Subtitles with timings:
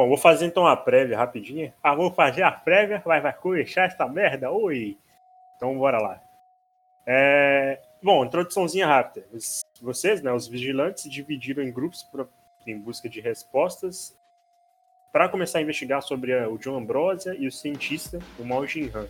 [0.00, 1.74] Bom, vou fazer então a prévia rapidinha.
[1.82, 4.96] Ah, vou fazer a prévia, vai, vai começar essa merda, oi!
[5.54, 6.18] Então bora lá.
[7.06, 7.78] É...
[8.02, 9.26] Bom, introduçãozinha rápida.
[9.82, 12.24] Vocês, né, os vigilantes, se dividiram em grupos pra...
[12.66, 14.18] em busca de respostas
[15.12, 19.06] para começar a investigar sobre o John Ambrosia e o cientista, o Mao Jinhan.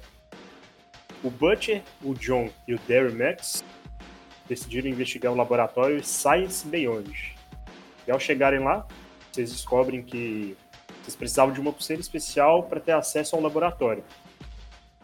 [1.22, 3.64] O Butcher, o John e o Derry Max
[4.48, 7.36] decidiram investigar o laboratório Science Beyond.
[8.09, 8.84] E ao chegarem lá,
[9.30, 10.57] vocês descobrem que
[11.02, 14.04] vocês precisavam de uma pulseira especial para ter acesso ao laboratório.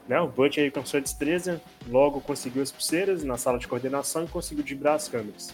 [0.09, 0.21] Né?
[0.21, 4.29] O Butch aí com sua destreza logo conseguiu as pulseiras na sala de coordenação e
[4.29, 5.53] conseguiu dibrar as câmeras.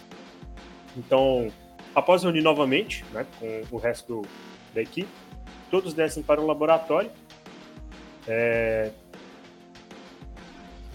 [0.95, 1.51] Então,
[1.95, 4.27] após reunir novamente né, com o resto do,
[4.73, 5.09] da equipe,
[5.71, 7.09] todos descem para o laboratório.
[8.27, 8.91] É...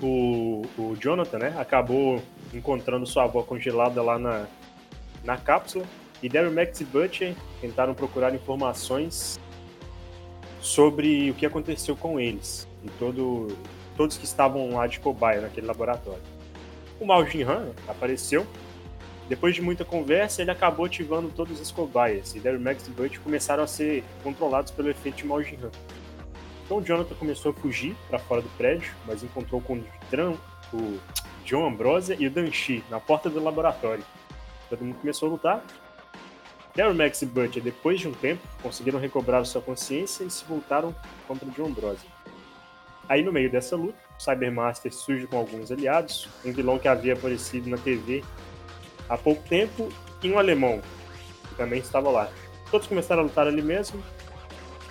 [0.00, 2.22] O, o Jonathan né, acabou
[2.54, 4.46] encontrando sua avó congelada lá na,
[5.24, 5.84] na cápsula
[6.22, 9.38] e Daryl Max e Butcher tentaram procurar informações
[10.60, 13.56] sobre o que aconteceu com eles e todo,
[13.96, 16.22] todos que estavam lá de cobaia naquele laboratório.
[17.00, 18.46] O Mao Jinhan apareceu.
[19.28, 23.20] Depois de muita conversa, ele acabou ativando todas as cobaias e Daryl Max e Butcher
[23.20, 25.70] começaram a ser controlados pelo efeito de Mao Jinhan.
[26.64, 29.82] Então o Jonathan começou a fugir para fora do prédio, mas encontrou com
[30.72, 30.98] o
[31.44, 34.04] John Ambrosia e o Danchi na porta do laboratório.
[34.68, 35.64] Todo mundo começou a lutar
[36.78, 40.94] Daryl Max e Butcher, depois de um tempo, conseguiram recobrar sua consciência e se voltaram
[41.26, 42.06] contra John Ambrose.
[43.08, 47.14] Aí, no meio dessa luta, o Cybermaster surge com alguns aliados, um vilão que havia
[47.14, 48.22] aparecido na TV
[49.08, 49.88] há pouco tempo
[50.22, 50.80] e um alemão,
[51.48, 52.30] que também estava lá.
[52.70, 54.00] Todos começaram a lutar ali mesmo,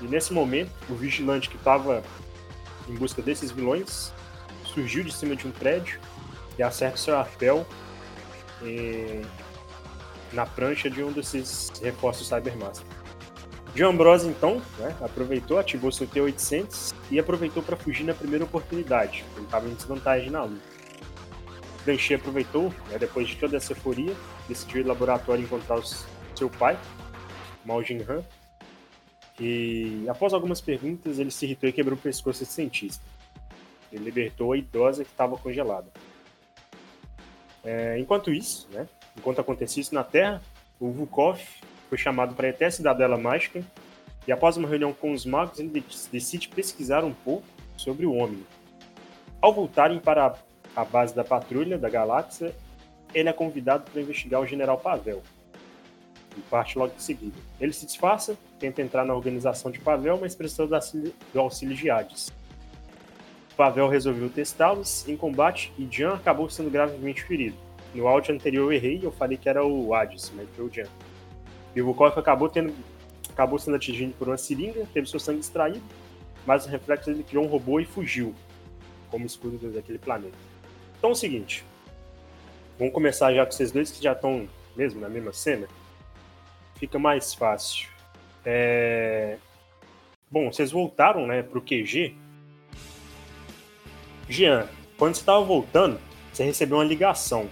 [0.02, 2.04] e nesse momento, o vigilante que estava
[2.90, 4.12] em busca desses vilões
[4.66, 6.02] surgiu de cima de um prédio
[6.60, 7.66] e acerta seu arpel
[8.62, 9.22] e
[10.34, 12.86] na prancha de um desses reforços Cybermaster.
[13.76, 19.24] John Ambrose, então, né, aproveitou, ativou seu T-800 e aproveitou para fugir na primeira oportunidade.
[19.36, 20.62] Ele estava em desvantagem na luta.
[21.86, 24.16] Danchi aproveitou, né, depois de toda essa euforia,
[24.48, 26.06] decidiu ir ao laboratório encontrar os,
[26.36, 26.78] seu pai,
[27.64, 28.24] Mao Jinhan,
[29.40, 33.04] e após algumas perguntas, ele se irritou e quebrou o pescoço desse cientista.
[33.92, 35.88] Ele libertou a idosa que estava congelada.
[37.64, 38.88] É, enquanto isso, né,
[39.18, 40.42] Enquanto acontecia isso na Terra,
[40.80, 41.42] o Vukov
[41.90, 43.64] foi chamado para até a Cidadela Mágica
[44.28, 47.46] e após uma reunião com os magos, ele decide pesquisar um pouco
[47.78, 48.46] sobre o homem.
[49.42, 50.36] Ao voltarem para
[50.76, 52.54] a base da patrulha da galáxia,
[53.14, 55.24] ele é convidado para investigar o General Pavel.
[56.36, 57.38] E parte logo em seguida.
[57.60, 62.32] Ele se disfarça, tenta entrar na organização de Pavel, mas precisa do auxílio de Hades.
[63.56, 67.67] Pavel resolveu testá-los em combate e Jan acabou sendo gravemente ferido.
[67.98, 70.88] No áudio anterior eu errei, eu falei que era o Hades, mas foi o Jan.
[71.76, 72.72] O Vukov acabou, tendo,
[73.28, 75.82] acabou sendo atingido por uma seringa, teve seu sangue extraído,
[76.46, 78.36] mas o reflexo ele criou um robô e fugiu,
[79.10, 80.38] como escudo daquele planeta.
[80.96, 81.66] Então é o seguinte,
[82.78, 85.68] vamos começar já com vocês dois que já estão mesmo na mesma cena.
[86.76, 87.90] Fica mais fácil.
[88.46, 89.40] É...
[90.30, 92.16] Bom, vocês voltaram né, para o QG.
[94.30, 94.70] Jean,
[95.00, 96.00] quando você estava voltando,
[96.32, 97.50] você recebeu uma ligação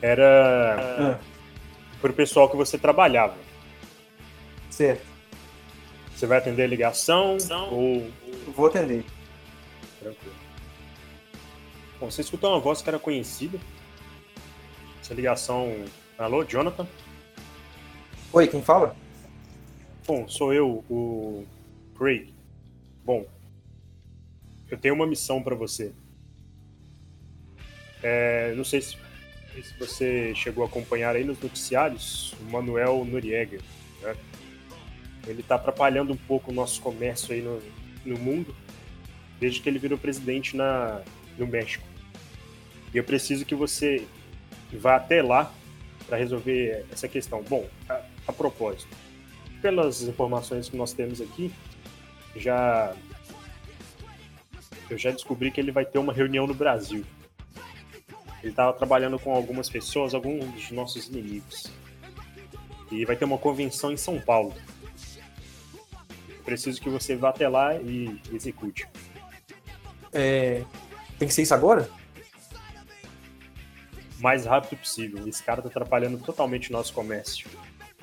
[0.00, 1.98] era é.
[2.00, 3.36] para o pessoal que você trabalhava.
[4.70, 5.06] Certo.
[6.14, 7.36] Você vai atender a ligação
[7.70, 8.10] ou.
[8.54, 9.04] Vou atender.
[10.00, 10.34] Tranquilo.
[12.00, 13.58] Bom, você escutou uma voz que era conhecida.
[15.00, 15.84] Essa ligação.
[16.16, 16.86] Alô, Jonathan?
[18.32, 18.96] Oi, quem fala?
[20.06, 21.46] Bom, sou eu, o
[21.96, 22.32] Craig.
[23.04, 23.26] Bom,
[24.70, 25.92] eu tenho uma missão para você.
[28.02, 28.96] É, não sei se
[29.62, 33.58] se você chegou a acompanhar aí nos noticiários, o Manuel Noriega.
[34.02, 34.16] Né?
[35.26, 37.60] Ele está atrapalhando um pouco o nosso comércio aí no,
[38.04, 38.54] no mundo,
[39.38, 41.02] desde que ele virou presidente na,
[41.36, 41.84] no México.
[42.92, 44.06] E eu preciso que você
[44.72, 45.52] vá até lá
[46.06, 47.42] para resolver essa questão.
[47.42, 48.88] Bom, a, a propósito,
[49.60, 51.52] pelas informações que nós temos aqui,
[52.34, 52.94] já
[54.90, 57.04] eu já descobri que ele vai ter uma reunião no Brasil.
[58.42, 61.72] Ele estava trabalhando com algumas pessoas, alguns dos nossos inimigos.
[62.90, 64.54] E vai ter uma convenção em São Paulo.
[66.44, 68.88] Preciso que você vá até lá e execute.
[70.12, 70.64] É...
[71.18, 71.90] Tem que ser isso agora?
[74.20, 75.26] mais rápido possível.
[75.26, 77.48] Esse cara está atrapalhando totalmente o nosso comércio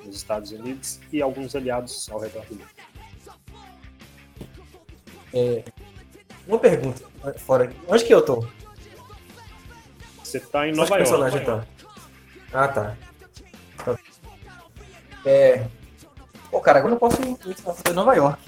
[0.04, 2.68] nos Estados Unidos e alguns aliados ao redor do mundo.
[5.34, 5.64] É...
[6.46, 7.04] Uma pergunta
[7.38, 7.72] fora.
[7.88, 8.46] Onde que eu tô?
[10.26, 11.10] Você tá em Nova York.
[11.10, 11.64] personagem tá.
[12.52, 12.96] Ah, tá.
[15.24, 15.66] É,
[16.50, 17.36] Pô, cara, agora eu posso ir
[17.90, 18.42] em Nova York.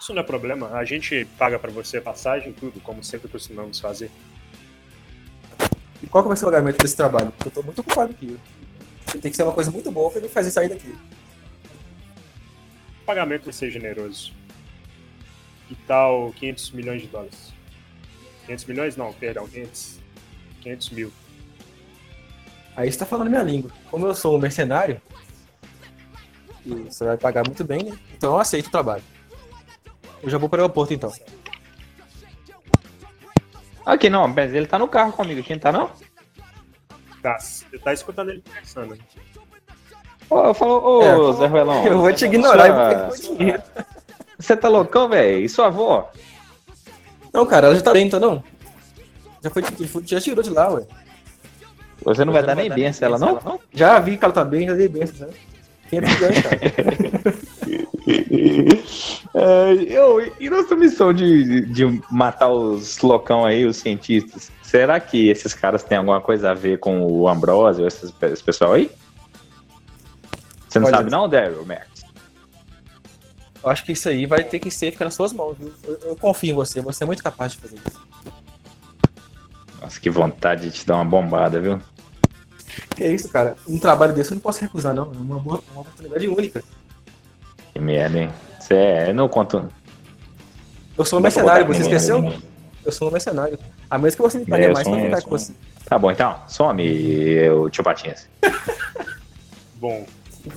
[0.00, 0.68] Isso não é problema.
[0.76, 4.10] A gente paga pra você passagem, tudo, como sempre costumamos fazer.
[6.02, 7.32] E qual que vai ser o pagamento desse trabalho?
[7.32, 8.38] Porque eu tô muito ocupado aqui.
[9.20, 10.94] Tem que ser uma coisa muito boa pra me fazer sair daqui.
[13.02, 14.32] O pagamento vai ser generoso.
[15.68, 17.55] Que tal 500 milhões de dólares?
[18.46, 18.96] 500 milhões?
[18.96, 19.98] Não, perdão, 500,
[20.62, 21.12] 500 mil.
[22.76, 23.70] Aí você tá falando minha língua.
[23.90, 25.00] Como eu sou um mercenário,
[26.64, 27.98] e você vai pagar muito bem, né?
[28.16, 29.02] Então eu aceito o trabalho.
[30.22, 31.12] Eu já vou para o aeroporto então.
[33.84, 35.90] Aqui não, mas ele tá no carro comigo aqui, não tá não?
[37.22, 38.98] Tá, você tá escutando ele conversando.
[40.28, 41.86] Ô, eu falo, ô, É, Zé Ruelão.
[41.86, 43.62] Eu vou te ignorar e vou sua- pegar o dinheiro.
[44.38, 45.38] Você tá loucão, velho?
[45.44, 46.10] E sua avó?
[47.36, 48.42] Não, cara, ela já tá dentro, não?
[49.44, 49.62] Já foi,
[50.06, 50.84] já tirou de lá, ué.
[52.02, 53.60] Você não vai dar nem benção ela, não?
[53.74, 55.34] Já vi que ela tá bem, já dei benção, né?
[55.90, 56.60] 500 milhões, cara.
[59.38, 64.50] É, eu, e nossa missão de, de matar os loucão aí, os cientistas?
[64.62, 68.72] Será que esses caras têm alguma coisa a ver com o Ambrosio, esses, esse pessoal
[68.72, 68.90] aí?
[70.66, 71.86] Você não Olha, sabe não, Daryl, Max?
[73.62, 75.72] Eu acho que isso aí vai ter que ser ficar nas suas mãos, viu?
[75.84, 78.00] Eu, eu confio em você, você é muito capaz de fazer isso.
[79.80, 81.80] Nossa, que vontade de te dar uma bombada, viu?
[82.94, 83.56] Que é isso, cara?
[83.68, 85.04] Um trabalho desse eu não posso recusar, não.
[85.04, 86.62] É uma, boa, uma oportunidade única.
[87.72, 88.30] Que merda, hein?
[88.60, 89.68] Você é, não conto.
[90.96, 92.20] Eu sou um mercenário, você esqueceu?
[92.22, 92.42] ninguém.
[92.84, 93.58] Eu sou um mercenário.
[93.90, 95.52] A menos que você me pague eu mais um- ficar eu com você.
[95.84, 96.40] Tá bom, então.
[96.48, 98.28] Some, eu, tio Patinhas.
[99.76, 100.06] Bom,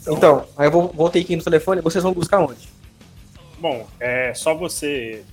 [0.07, 2.69] Então, aí eu vou, vou ter que ir no telefone, vocês vão buscar onde?
[3.59, 5.23] Bom, é só você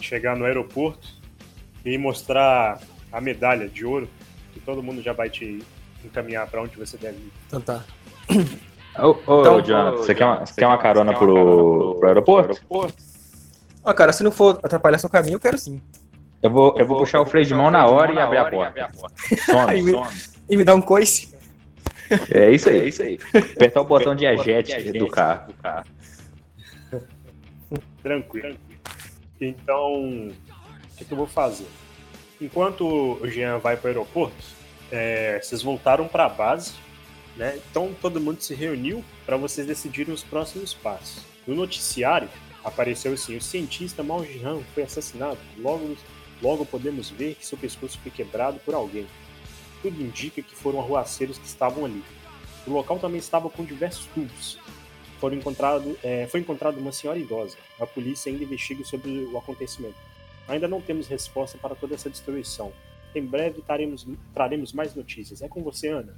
[0.00, 1.08] chegar no aeroporto
[1.84, 2.80] e mostrar
[3.12, 4.08] a medalha de ouro,
[4.52, 5.62] que todo mundo já vai te
[6.04, 7.32] encaminhar pra onde você deve ir.
[7.46, 7.84] Então tá.
[8.98, 12.60] Ô, ô, Então, Jonathan, você quer uma, você quer uma carona pro, pro aeroporto?
[13.84, 15.80] Ah, cara, se não for atrapalhar seu caminho, eu quero sim.
[16.42, 18.90] Eu vou, eu vou puxar o freio de mão na hora e abrir a porta.
[19.46, 20.08] Some, me- some.
[20.48, 21.34] E me dá um coice.
[22.30, 23.18] É isso aí, é isso aí.
[23.34, 25.52] Apertar o botão de eject do carro.
[28.02, 28.56] Tranquilo.
[29.40, 31.66] Então, o que, que eu vou fazer?
[32.40, 32.86] Enquanto
[33.20, 34.44] o Jean vai para o aeroporto,
[34.90, 36.74] é, vocês voltaram para a base,
[37.36, 37.58] né?
[37.70, 41.22] Então todo mundo se reuniu para vocês decidirem os próximos passos.
[41.46, 42.28] No noticiário
[42.64, 45.38] apareceu assim: o cientista Mao Jian foi assassinado.
[45.58, 45.96] Logo,
[46.42, 49.06] logo podemos ver que seu pescoço foi quebrado por alguém.
[49.82, 52.02] Tudo indica que foram arruaceiros que estavam ali.
[52.66, 54.58] O local também estava com diversos tubos.
[55.18, 57.56] Foram encontrado, é, foi encontrada uma senhora idosa.
[57.80, 59.96] A polícia ainda investiga sobre o acontecimento.
[60.46, 62.72] Ainda não temos resposta para toda essa destruição.
[63.14, 65.40] Em breve taremos, traremos mais notícias.
[65.40, 66.14] É com você, Ana.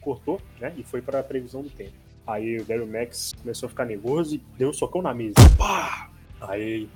[0.00, 0.74] Cortou, né?
[0.76, 1.92] E foi para a previsão do tempo.
[2.26, 5.34] Aí o Daryl Max começou a ficar nervoso e deu um socão na mesa.
[5.56, 6.10] Pá!
[6.40, 6.88] Aí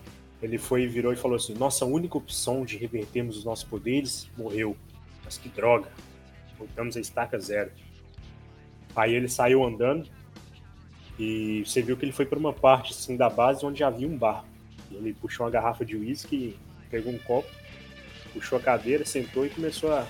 [0.42, 4.76] ele foi virou e falou assim: Nossa única opção de revertermos os nossos poderes morreu.
[5.24, 5.88] Mas que droga.
[6.58, 7.70] Voltamos a estaca zero.
[8.94, 10.08] Aí ele saiu andando
[11.18, 14.16] e você viu que ele foi para uma parte assim da base onde havia um
[14.16, 14.44] bar.
[14.90, 16.56] Ele puxou uma garrafa de uísque,
[16.90, 17.48] pegou um copo,
[18.32, 20.04] puxou a cadeira, sentou e começou a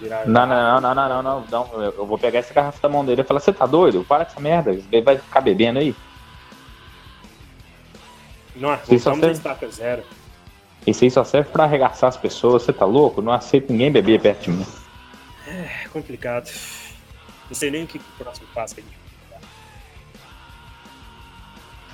[0.00, 0.26] virar.
[0.26, 1.82] Não, não, não, não, não, não.
[1.82, 4.04] Eu vou pegar essa garrafa da mão dele e falar, você tá doido?
[4.04, 4.70] Para com essa merda.
[4.70, 5.94] Ele vai ficar bebendo aí.
[8.56, 10.02] Não, voltamos tem- estaca zero.
[10.86, 12.62] Isso aí só serve pra arregaçar as pessoas.
[12.62, 13.20] Você tá louco?
[13.22, 14.66] Não aceito ninguém beber perto de mim.
[15.46, 16.50] É complicado.
[17.48, 18.97] Não sei nem o que que o próximo passo que a gente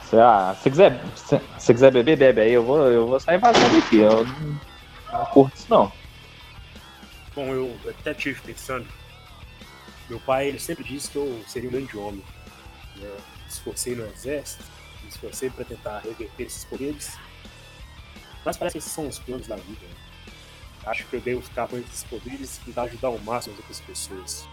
[0.09, 2.53] Se, ah, se quiser, se, se quiser beber, bebe aí.
[2.53, 3.99] Eu vou, eu vou sair vazando aqui.
[3.99, 4.61] Eu não,
[5.13, 5.91] não curto isso, não.
[7.35, 8.87] Bom, eu até tive pensando.
[10.09, 12.23] Meu pai, ele sempre disse que eu seria um grande homem.
[12.97, 13.11] Né?
[13.49, 14.65] Esforcei no exército,
[15.03, 17.17] me esforcei para tentar reverter esses poderes.
[18.45, 19.81] Mas parece que esses são os planos da vida.
[19.87, 19.95] né?
[20.87, 23.81] Acho que eu devo ficar com esses poderes e tentar ajudar ao máximo as outras
[23.81, 24.47] pessoas.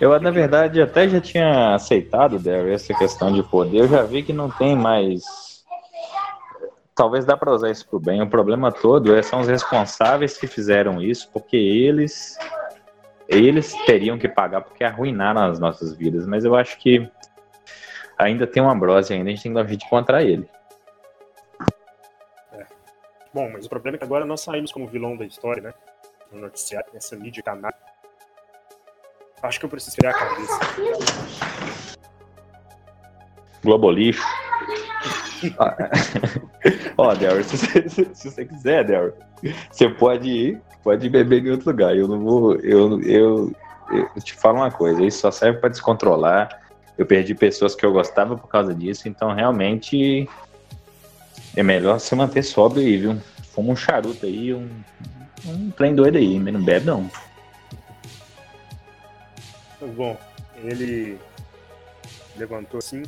[0.00, 3.80] Eu, na verdade, até já tinha aceitado, Daryl, essa questão de poder.
[3.80, 5.22] Eu já vi que não tem mais.
[6.94, 8.22] Talvez dá para usar isso pro bem.
[8.22, 12.36] O problema todo é, são os responsáveis que fizeram isso, porque eles.
[13.28, 16.26] Eles teriam que pagar porque arruinaram as nossas vidas.
[16.26, 17.08] Mas eu acho que
[18.18, 20.48] ainda tem um Ambrose ainda, a gente tem que dar um jeito de encontrar ele.
[23.32, 25.74] Bom, mas o problema é que agora nós saímos como vilão da história, né?
[26.30, 27.72] No noticiário, nessa mídia canal.
[29.42, 30.60] Acho que eu preciso criar a cabeça.
[33.64, 34.22] Globo lixo.
[36.96, 37.56] Ó, Daryl, se,
[37.88, 39.12] se- você quiser, Daryl,
[39.70, 41.96] você pode ir, pode beber em outro lugar.
[41.96, 42.54] Eu não vou.
[42.56, 43.52] Eu, eu,
[43.90, 46.48] eu te falo uma coisa, isso só serve pra descontrolar.
[46.96, 50.28] eu perdi pessoas que eu gostava por causa disso, então realmente
[51.56, 53.18] é melhor se manter sóbrio aí, viu?
[53.52, 54.68] Fuma um charuto aí, um,
[55.46, 57.10] um trem doido aí, mas não bebe não.
[59.88, 60.16] Bom,
[60.56, 61.18] ele
[62.36, 63.02] levantou assim.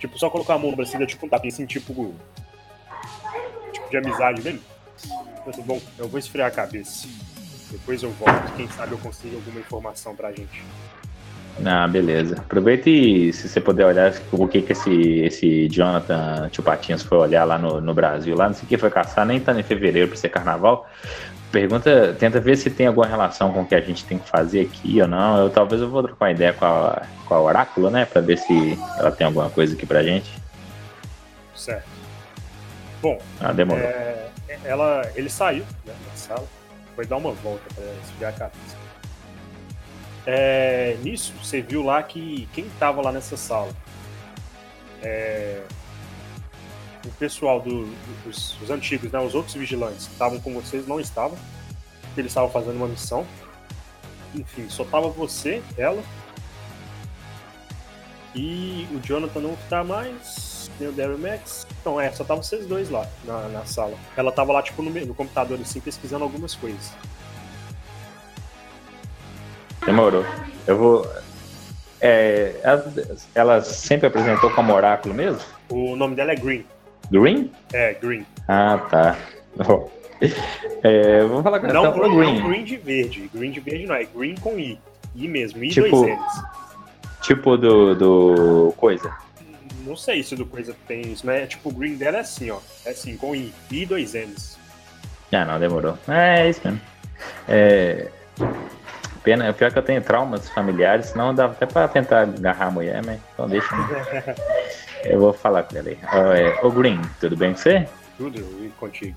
[0.00, 2.14] Tipo, só colocar a mão no braço, tipo um tapinha assim, tipo.
[3.72, 4.60] Tipo de amizade.
[5.46, 7.08] Assim, bom, eu vou esfriar a cabeça.
[7.70, 10.62] Depois eu volto, quem sabe eu consigo alguma informação pra gente.
[11.64, 12.36] Ah, beleza.
[12.38, 17.18] Aproveita e se você puder olhar o que que esse, esse Jonathan Tio Patinhas foi
[17.18, 19.62] olhar lá no, no Brasil, lá não sei o que foi caçar, nem tá em
[19.62, 20.88] fevereiro pra ser carnaval.
[21.50, 24.60] Pergunta, tenta ver se tem alguma relação com o que a gente tem que fazer
[24.66, 25.38] aqui ou não.
[25.38, 28.04] Eu talvez eu vou trocar uma ideia com a, com a Oráculo, né?
[28.04, 30.30] Pra ver se ela tem alguma coisa aqui pra gente.
[31.54, 31.88] Certo.
[33.00, 33.82] Bom, Ah, demorou.
[33.82, 34.28] é,
[34.64, 36.44] ela, ele saiu né, da sala,
[36.94, 38.76] foi dar uma volta para esfriar a cabeça.
[40.26, 43.70] É, nisso, você viu lá que quem estava lá nessa sala?
[45.02, 45.62] É,
[47.08, 50.86] o pessoal do- do- dos os antigos, né, os outros vigilantes que estavam com vocês
[50.86, 51.36] não estavam.
[52.16, 53.26] Eles estavam fazendo uma missão.
[54.34, 56.02] Enfim, só tava você, ela.
[58.34, 60.70] E o Jonathan não tá mais.
[60.78, 61.66] Tem o Daryl Max.
[61.80, 63.96] Então, é, só tava vocês dois lá na, na sala.
[64.16, 66.92] Ela tava lá, tipo, no, no computador, assim, pesquisando algumas coisas.
[69.84, 70.24] Demorou.
[70.66, 71.12] Eu vou.
[72.00, 72.92] É, ela,
[73.34, 75.40] ela sempre apresentou como oráculo mesmo?
[75.68, 76.64] O nome dela é Green.
[77.10, 77.50] Green?
[77.72, 78.24] É, Green.
[78.46, 79.16] Ah, tá.
[80.82, 81.66] É, vou falar com.
[81.68, 82.40] Não, Então, green, Green.
[82.40, 83.30] não Green de verde.
[83.34, 84.78] Green de verde não, é Green com I.
[85.14, 86.42] I mesmo, I Tipo- dois N's.
[87.22, 88.74] Tipo do, do.
[88.76, 89.12] Coisa.
[89.86, 92.50] Não sei se do coisa tem isso, mas é tipo, o Green dela é assim,
[92.50, 92.58] ó.
[92.84, 93.52] É assim, com I.
[93.70, 94.58] I dois N's.
[95.32, 95.96] Ah, não, demorou.
[96.08, 96.80] É, é isso mesmo.
[97.48, 98.08] É.
[99.22, 103.02] Pena, pior que eu tenho traumas familiares, senão dava até pra tentar agarrar a mulher,
[103.04, 103.68] mas então deixa.
[105.04, 107.88] Eu vou falar com é, Ô Green, tudo bem com você?
[108.16, 109.16] Tudo e contigo.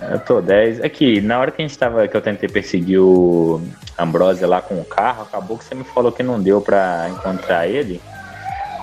[0.00, 0.82] Eu tô 10.
[0.82, 3.60] Aqui, na hora que a gente tava, que eu tentei perseguir o
[3.98, 7.66] Ambrose lá com o carro, acabou que você me falou que não deu pra encontrar
[7.66, 8.00] ele.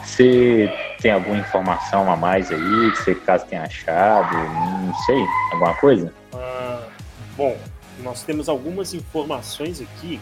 [0.04, 5.74] Você tem alguma informação a mais aí, que você caso tenha achado, não sei, alguma
[5.76, 6.14] coisa?
[6.34, 6.88] Ah,
[7.36, 7.58] bom,
[8.04, 10.20] nós temos algumas informações aqui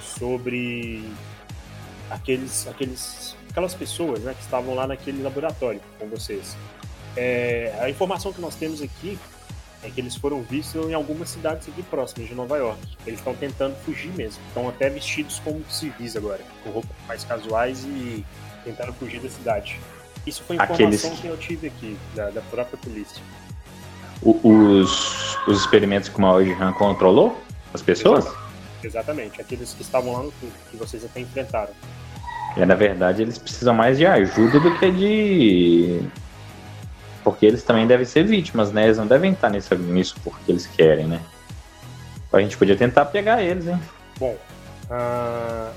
[0.00, 1.10] sobre
[2.10, 6.56] aqueles, aqueles, aquelas pessoas né, que estavam lá naquele laboratório com vocês.
[7.16, 9.16] É, a informação que nós temos aqui
[9.84, 12.80] é que eles foram vistos em algumas cidades aqui próximas de Nova York.
[13.06, 14.42] Eles estão tentando fugir mesmo.
[14.48, 18.24] Estão até vestidos como civis agora, com roupas mais casuais e
[18.64, 19.78] tentaram fugir da cidade.
[20.26, 23.22] Isso foi informação Aqueles- que eu tive aqui, da, da própria polícia.
[24.20, 27.40] O- os, os experimentos que o Mao Han controlou?
[27.72, 28.26] As pessoas?
[28.82, 31.72] Exatamente, aqueles que estavam lá no fundo, que vocês até enfrentaram.
[32.56, 36.00] É, na verdade, eles precisam mais de ajuda do que de.
[37.22, 38.84] Porque eles também devem ser vítimas, né?
[38.84, 41.20] Eles não devem estar nisso, nisso porque eles querem, né?
[42.32, 43.80] A gente podia tentar pegar eles, hein?
[44.18, 44.36] Bom,
[44.90, 45.72] ah,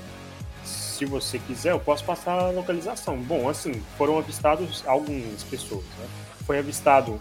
[0.64, 3.16] se você quiser, eu posso passar a localização.
[3.16, 6.06] Bom, assim, foram avistados algumas pessoas, né?
[6.44, 7.20] Foi avistado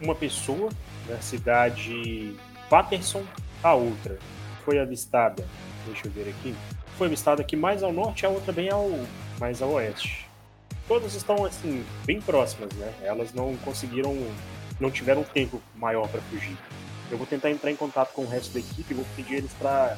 [0.00, 0.70] uma pessoa
[1.08, 2.34] na cidade
[2.68, 3.22] Patterson,
[3.62, 4.18] a outra
[4.64, 5.44] foi avistada,
[5.86, 6.54] deixa eu ver aqui,
[6.96, 8.90] foi avistada aqui mais ao norte, a outra bem ao
[9.38, 10.26] mais ao oeste.
[10.86, 12.92] Todas estão assim bem próximas, né?
[13.02, 14.16] Elas não conseguiram,
[14.78, 16.56] não tiveram tempo maior para fugir.
[17.10, 19.52] Eu vou tentar entrar em contato com o resto da equipe e vou pedir eles
[19.54, 19.96] para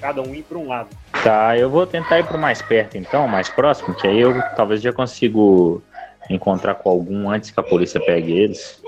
[0.00, 0.88] cada um ir para um lado.
[1.22, 4.80] Tá, eu vou tentar ir pro mais perto então, mais próximo, que aí eu talvez
[4.80, 5.82] já consigo
[6.28, 8.82] encontrar com algum antes que a polícia pegue eles.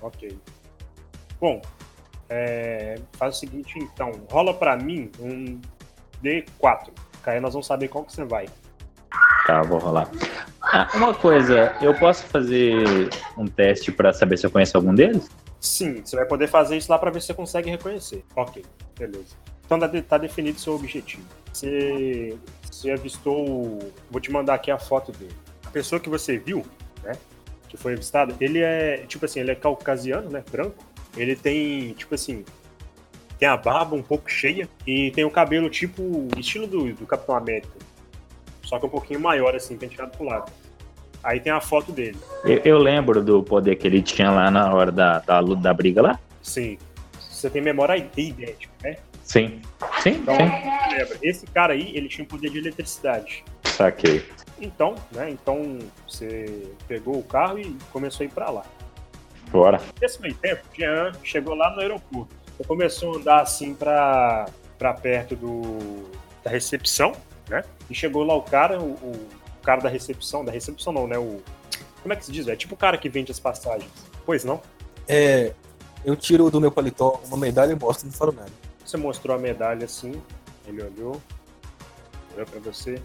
[0.00, 0.38] Ok.
[1.40, 1.60] Bom,
[2.28, 5.60] é, faz o seguinte então, rola para mim um
[6.22, 6.90] D4.
[7.22, 8.46] Que aí nós vamos saber qual que você vai.
[9.46, 10.10] Tá, vou rolar.
[10.62, 15.30] Ah, uma coisa, eu posso fazer um teste pra saber se eu conheço algum deles?
[15.60, 18.22] Sim, você vai poder fazer isso lá para ver se você consegue reconhecer.
[18.36, 18.64] Ok,
[18.98, 19.36] beleza.
[19.64, 21.22] Então tá, tá definido o seu objetivo.
[21.52, 22.36] Você,
[22.70, 23.78] você avistou.
[24.10, 25.34] Vou te mandar aqui a foto dele.
[25.66, 26.64] A pessoa que você viu,
[27.02, 27.12] né?
[27.68, 30.42] Que foi avistada, ele é, tipo assim, ele é caucasiano, né?
[30.50, 30.84] Branco.
[31.16, 32.44] Ele tem, tipo assim.
[33.38, 37.36] Tem a barba um pouco cheia e tem o cabelo tipo estilo do, do Capitão
[37.36, 37.70] América.
[38.64, 40.50] Só que um pouquinho maior, assim, penteado pro lado.
[41.22, 42.18] Aí tem a foto dele.
[42.44, 45.72] Eu, eu lembro do poder que ele tinha lá na hora da, da luta da
[45.72, 46.20] briga lá.
[46.42, 46.78] Sim.
[47.18, 48.96] Você tem memória idêntica, né?
[49.22, 49.60] Sim.
[50.02, 50.96] Sim, Então, sim.
[50.96, 53.44] lembra, esse cara aí, ele tinha um poder de eletricidade.
[53.64, 54.24] Saquei.
[54.60, 58.64] Então, né, então você pegou o carro e começou a ir pra lá.
[59.50, 59.80] Bora.
[60.00, 62.34] Nesse meio tempo, Jean chegou lá no aeroporto.
[62.58, 64.46] Você começou a andar assim pra,
[64.76, 66.10] pra perto do,
[66.42, 67.12] da recepção,
[67.48, 67.62] né?
[67.88, 69.28] E chegou lá o cara, o, o
[69.62, 71.16] cara da recepção, da recepção não, né?
[71.16, 71.40] O,
[72.02, 72.48] como é que se diz?
[72.48, 73.90] É tipo o cara que vende as passagens.
[74.26, 74.60] Pois não?
[75.06, 75.54] É,
[76.04, 78.50] eu tiro do meu paletó uma medalha e mostro, não falo nada.
[78.84, 80.20] Você mostrou a medalha assim,
[80.66, 81.20] ele olhou,
[82.34, 83.00] olhou pra você.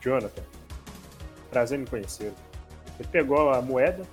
[0.00, 0.42] Jonathan,
[1.50, 2.32] prazer em me conhecer.
[2.98, 4.04] Ele pegou a moeda,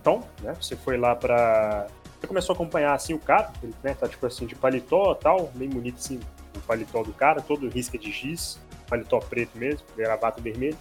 [0.00, 0.54] então, né?
[0.58, 1.86] Você foi lá pra.
[2.26, 5.68] Começou a acompanhar assim o cara, ele né, tá tipo assim de paletó tal, bem
[5.68, 6.20] bonito assim,
[6.56, 10.76] o paletó do cara, todo risca de giz, paletó preto mesmo, gravata vermelho.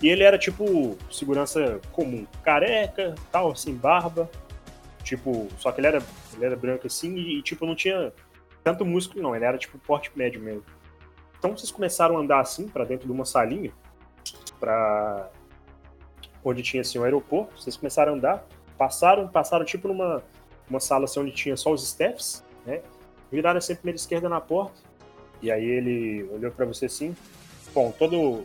[0.00, 4.30] E ele era tipo segurança comum, careca, tal, assim, barba.
[5.02, 6.02] Tipo, só que ele era,
[6.34, 8.12] ele era branco assim e, tipo, não tinha
[8.62, 9.34] tanto músculo, não.
[9.34, 10.64] Ele era tipo porte médio mesmo.
[11.38, 13.72] Então vocês começaram a andar assim para dentro de uma salinha,
[14.60, 15.30] para
[16.44, 17.60] onde tinha assim um aeroporto.
[17.60, 20.22] Vocês começaram a andar, passaram, passaram tipo numa
[20.68, 22.80] uma sala assim, onde tinha só os staffs, né?
[23.30, 24.80] Viraram assim primeira esquerda na porta.
[25.40, 27.14] E aí ele olhou para você assim,
[27.72, 28.44] bom, todo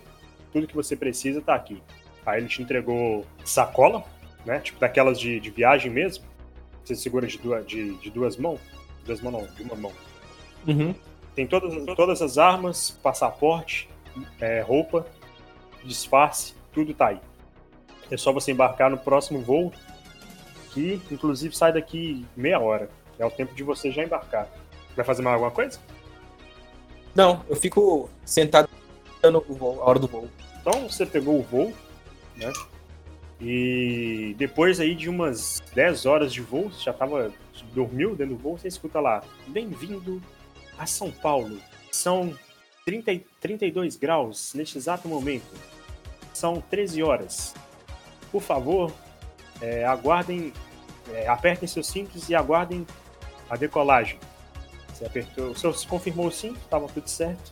[0.51, 1.81] tudo que você precisa tá aqui.
[2.25, 4.03] Aí ele te entregou sacola,
[4.45, 4.59] né?
[4.59, 6.23] Tipo daquelas de, de viagem mesmo.
[6.83, 8.59] Você segura de duas, de, de duas mãos.
[9.05, 9.91] Duas mãos não, de uma mão.
[10.67, 10.93] Uhum.
[11.35, 13.89] Tem todas, todas as armas, passaporte,
[14.39, 15.05] é, roupa,
[15.83, 17.19] disfarce, tudo tá aí.
[18.11, 19.73] É só você embarcar no próximo voo,
[20.73, 22.89] que inclusive sai daqui meia hora.
[23.17, 24.47] É o tempo de você já embarcar.
[24.95, 25.79] Vai fazer mais alguma coisa?
[27.15, 28.67] Não, eu fico sentado
[29.23, 30.27] no voo, a hora do voo.
[30.59, 31.73] Então você pegou o voo,
[32.35, 32.51] né?
[33.39, 37.31] E depois aí de umas 10 horas de voo, você já tava
[37.73, 40.21] dormiu dentro do voo, você escuta lá: "Bem-vindo
[40.77, 41.59] a São Paulo.
[41.91, 42.33] São
[42.85, 45.53] 30, 32 graus neste exato momento.
[46.33, 47.53] São 13 horas.
[48.31, 48.91] Por favor,
[49.63, 50.53] é, aguardem,
[51.11, 52.85] é, apertem seus cintos e aguardem
[53.49, 54.19] a decolagem."
[54.93, 57.51] Você apertou, você confirmou o cinto, estava tudo certo.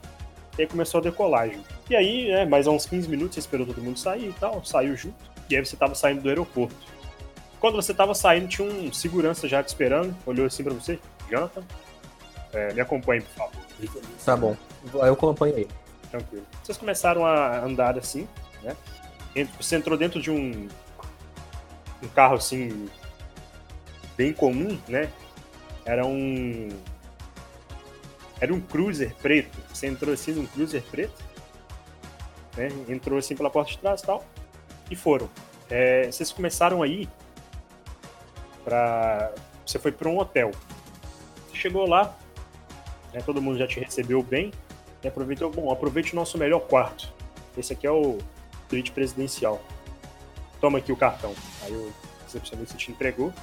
[0.57, 1.63] E aí começou a decolagem.
[1.89, 4.95] E aí, né, mais uns 15 minutos, você esperou todo mundo sair e tal, saiu
[4.95, 5.15] junto.
[5.49, 6.75] E aí você tava saindo do aeroporto.
[7.59, 11.63] Quando você tava saindo, tinha um segurança já te esperando, olhou assim pra você, Jonathan,
[12.53, 13.61] é, me acompanhe, por favor.
[14.25, 14.55] Tá bom.
[14.93, 15.67] Eu acompanho aí.
[16.09, 16.45] Tranquilo.
[16.63, 18.27] Vocês começaram a andar assim,
[18.61, 18.75] né?
[19.59, 20.67] Você entrou dentro de um,
[22.01, 22.89] um carro assim,
[24.17, 25.11] bem comum, né?
[25.85, 26.69] Era um
[28.39, 29.57] era um cruiser preto.
[29.71, 31.23] Você entrou assim num cruiser preto,
[32.57, 32.69] né?
[32.89, 34.25] Entrou assim pela porta de trás e tal,
[34.89, 35.29] e foram.
[35.69, 37.07] É, vocês começaram aí
[38.63, 39.33] para
[39.65, 40.51] você foi para um hotel.
[41.53, 42.17] Chegou lá,
[43.13, 44.51] né, todo mundo já te recebeu bem,
[45.03, 47.11] e aproveitou, bom, aproveite o nosso melhor quarto.
[47.57, 48.17] Esse aqui é o
[48.69, 49.61] suíte presidencial.
[50.59, 51.33] Toma aqui o cartão.
[51.61, 51.93] Aí o
[52.23, 53.33] recepcionista te entregou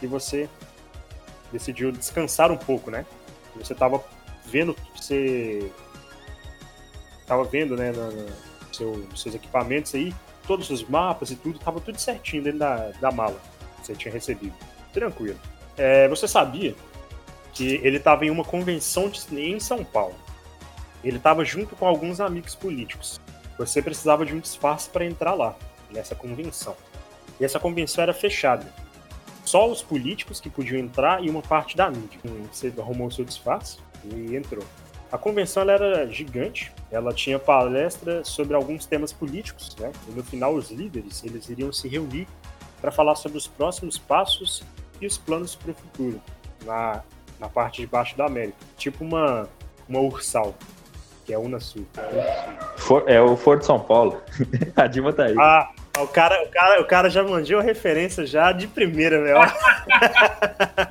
[0.00, 0.48] e você
[1.52, 3.04] decidiu descansar um pouco, né?
[3.56, 4.02] Você estava
[4.46, 5.70] vendo, você
[7.26, 10.14] tava vendo, né, no seu, nos seus equipamentos aí,
[10.46, 13.40] todos os mapas e tudo, tava tudo certinho dentro da, da mala
[13.80, 14.54] que você tinha recebido.
[14.92, 15.38] Tranquilo.
[15.76, 16.74] É, você sabia
[17.52, 20.14] que ele estava em uma convenção de, em São Paulo.
[21.04, 23.20] Ele estava junto com alguns amigos políticos.
[23.58, 25.56] Você precisava de um disfarce para entrar lá,
[25.90, 26.76] nessa convenção.
[27.42, 28.64] E essa convenção era fechada.
[29.44, 32.20] Só os políticos que podiam entrar e uma parte da mídia.
[32.52, 34.62] Você arrumou o seu disfarce e entrou.
[35.10, 39.90] A convenção era gigante, ela tinha palestra sobre alguns temas políticos, né?
[40.08, 42.28] E no final os líderes eles iriam se reunir
[42.80, 44.62] para falar sobre os próximos passos
[45.00, 46.22] e os planos para o futuro
[46.64, 47.02] na,
[47.40, 49.48] na parte de baixo da América, tipo uma
[49.88, 50.54] uma ursal,
[51.26, 51.84] que é a Unasul.
[53.06, 54.22] É o Foro de São Paulo.
[54.76, 55.34] a Dilma tá aí.
[55.36, 60.88] Ah, o cara, o cara, o cara já mandou a referência já de primeira, tá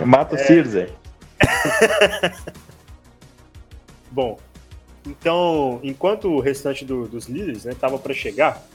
[0.04, 0.44] Mata o é...
[0.44, 0.88] Circe.
[4.10, 4.38] Bom,
[5.06, 8.66] então, enquanto o restante do, dos líderes estava né, para chegar,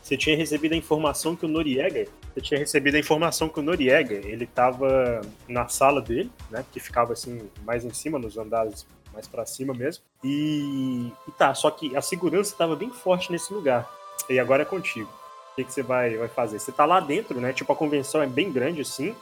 [0.00, 3.62] você tinha recebido a informação que o Noriega, você tinha recebido a informação que o
[3.62, 8.86] Noriega, ele estava na sala dele, né, que ficava assim mais em cima, nos andares
[9.14, 10.02] mais para cima mesmo.
[10.22, 13.88] E, e, tá, só que a segurança estava bem forte nesse lugar.
[14.28, 15.08] E agora é contigo.
[15.52, 16.58] O que, que você vai, vai fazer?
[16.58, 17.52] Você tá lá dentro, né?
[17.52, 19.14] Tipo, a convenção é bem grande assim.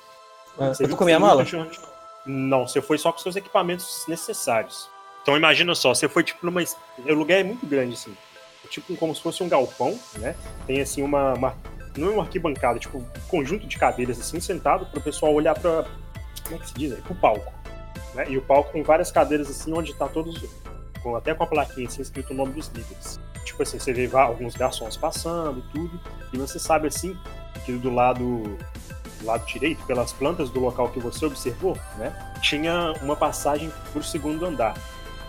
[0.58, 1.44] É, você eu com a minha mala?
[2.24, 4.88] Não, você foi só com seus equipamentos necessários.
[5.22, 6.62] Então imagina só, você foi tipo numa.
[6.62, 8.16] O lugar é muito grande, assim.
[8.68, 10.34] Tipo como se fosse um galpão, né?
[10.66, 11.34] Tem assim uma.
[11.34, 11.54] uma...
[11.96, 15.54] Não é uma arquibancada, tipo um conjunto de cadeiras assim, sentado para o pessoal olhar
[15.54, 15.84] para
[16.44, 16.98] Como é que se diz?
[17.00, 17.52] Para o palco.
[18.14, 18.26] Né?
[18.28, 20.44] E o palco tem várias cadeiras assim, onde tá todos.
[21.02, 23.18] Com, até com a plaquinha assim, escrito o nome dos líderes.
[23.44, 26.00] Tipo assim, você vê alguns garçons passando e tudo.
[26.32, 27.16] E você sabe assim,
[27.64, 28.56] que do lado
[29.24, 34.02] lado direito, pelas plantas do local que você observou, né, tinha uma passagem para o
[34.02, 34.74] segundo andar,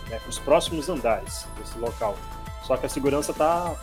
[0.10, 2.17] né, para os próximos andares desse local.
[2.63, 3.76] Só que a segurança tá,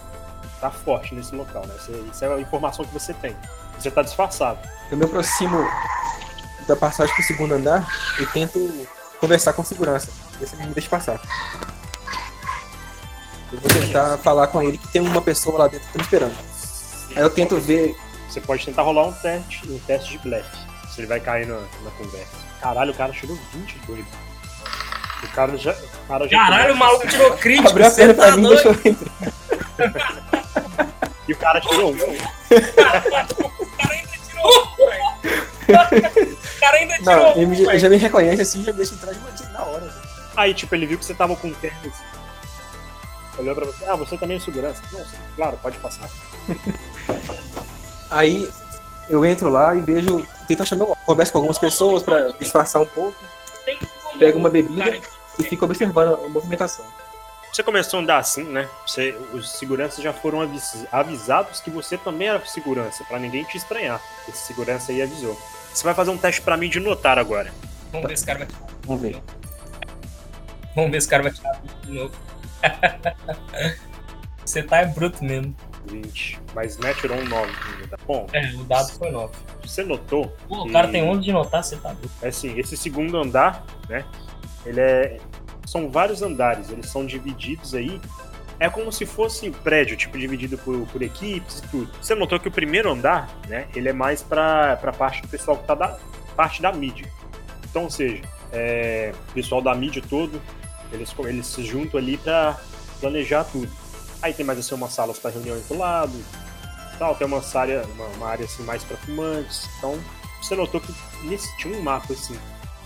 [0.60, 1.74] tá forte nesse local, né?
[1.78, 3.36] Você, isso é a informação que você tem.
[3.78, 4.58] Você tá disfarçado.
[4.90, 5.58] Eu me aproximo
[6.70, 7.86] da passagem pro segundo andar
[8.18, 8.86] e tento
[9.18, 10.08] conversar com segurança.
[10.38, 11.20] Ver se ele me deixa passar.
[13.52, 16.04] Eu vou tentar falar com ele que tem uma pessoa lá dentro que tá me
[16.04, 16.34] esperando.
[17.16, 17.96] Aí eu tento ver.
[18.28, 20.56] Você pode tentar rolar um teste, um teste de blefe.
[20.94, 22.30] Se ele vai cair na, na conversa.
[22.60, 24.04] Caralho, o cara tirou 22.
[25.24, 25.72] O cara já.
[25.72, 27.68] O cara já Caralho, o maluco tirou crítico.
[27.68, 29.10] Abriu a perna tá pra mim e deixou eu entrar.
[31.28, 31.96] E o cara tirou um.
[32.00, 32.02] O
[33.76, 34.76] cara ainda tirou.
[34.76, 36.36] velho.
[36.60, 37.14] O cara ainda tirou.
[37.16, 37.78] Não, ele, me- ele velho.
[37.78, 39.84] já me reconhece assim já me deixa entrar de uma na hora.
[39.86, 40.00] assim.
[40.36, 41.78] Aí, tipo, ele viu que você tava com terno.
[41.80, 42.04] assim.
[43.38, 43.84] Olhou pra você.
[43.86, 44.82] Ah, você também é segurança?
[44.92, 45.04] Não,
[45.36, 46.08] claro, pode passar.
[48.10, 48.48] Aí
[49.08, 50.26] eu entro lá e vejo.
[50.46, 50.96] Tento achar meu.
[51.06, 53.16] Converso com algumas pessoas pra disfarçar um pouco.
[54.18, 55.00] Pego uma bebida
[55.38, 56.84] e fico observando a movimentação.
[57.52, 58.68] Você começou a andar assim, né?
[58.86, 63.56] Você, os seguranças já foram avis- avisados que você também era segurança, pra ninguém te
[63.56, 64.00] estranhar.
[64.28, 65.40] Esse segurança aí avisou.
[65.72, 67.52] Você vai fazer um teste pra mim de notar agora.
[67.92, 68.48] Vamos ver se o cara vai
[68.84, 69.22] Vamos ver.
[70.74, 72.14] Vamos ver se o cara vai tirar de novo.
[74.44, 75.54] Você tá é bruto mesmo.
[75.86, 76.40] 20.
[76.54, 77.52] Mas né, tirou um 9.
[77.88, 79.32] Tá bom, É, o dado foi 9.
[79.62, 80.26] você notou.
[80.48, 82.12] Pô, o cara tem 11 de notar, você tá bruto.
[82.22, 84.04] É assim, esse segundo andar, né?
[84.64, 85.18] Ele é.
[85.66, 88.00] São vários andares, eles são divididos aí.
[88.60, 91.90] É como se fosse prédio, tipo, dividido por, por equipes e tudo.
[92.00, 93.66] Você notou que o primeiro andar, né?
[93.74, 95.98] Ele é mais pra, pra parte do pessoal que tá da
[96.36, 97.10] parte da mídia.
[97.68, 98.20] Então, ou seja,
[98.52, 100.40] é, o pessoal da mídia todo,
[100.92, 102.60] eles, eles se juntam ali pra
[103.00, 103.70] planejar tudo.
[104.20, 106.12] Aí tem mais assim umas salas para reuniões do lado,
[106.98, 109.66] tal, tem uma área, uma, uma área assim mais para fumantes.
[109.78, 109.98] Então,
[110.40, 112.38] você notou que nesse, tinha um mapa assim,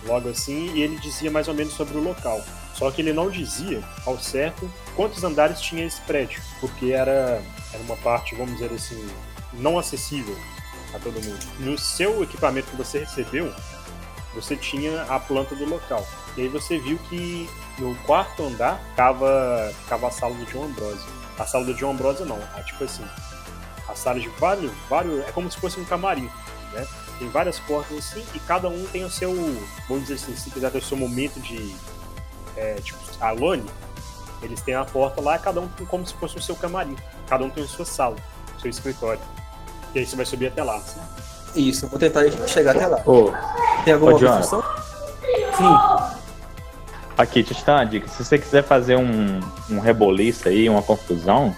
[0.07, 2.41] logo assim, e ele dizia mais ou menos sobre o local.
[2.75, 7.83] Só que ele não dizia ao certo quantos andares tinha esse prédio, porque era, era
[7.83, 9.09] uma parte, vamos dizer assim,
[9.53, 10.37] não acessível
[10.93, 11.47] a todo mundo.
[11.61, 13.53] No seu equipamento que você recebeu,
[14.35, 16.07] você tinha a planta do local.
[16.37, 21.05] E aí você viu que no quarto andar ficava, ficava a sala do John Ambrose.
[21.39, 23.05] A sala do John Ambrose não, é tipo assim,
[23.89, 26.31] a sala de vários, vários, é como se fosse um camarim,
[26.73, 26.87] né?
[27.19, 29.33] Tem várias portas assim e cada um tem o seu,
[29.89, 31.75] vamos dizer assim, se quiser ter o seu momento de,
[32.57, 33.65] é, tipo, a Lone,
[34.43, 36.97] eles têm a porta lá, cada um tem como se fosse o seu camarim.
[37.29, 38.17] Cada um tem a sua sala,
[38.57, 39.21] o seu escritório.
[39.95, 40.77] E aí você vai subir até lá.
[40.77, 41.01] assim.
[41.55, 43.01] Isso, vou tentar chegar até lá.
[43.07, 43.33] Ô,
[43.85, 44.63] Tem alguma Ô, obstrução?
[45.57, 46.15] Sim.
[47.17, 48.09] aqui, deixa eu te dar uma dica.
[48.09, 49.41] Se você quiser fazer um,
[49.71, 51.55] um reboliço aí, uma confusão,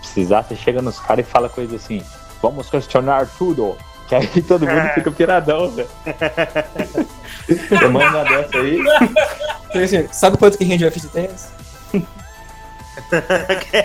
[0.00, 2.02] precisar, você chega nos caras e fala coisa assim,
[2.42, 3.76] vamos questionar tudo.
[4.06, 5.88] Que aí todo mundo fica piradão, velho.
[7.48, 8.78] Você manda uma dessa aí.
[9.84, 11.48] Assim, sabe quanto que rende ficha de tênis?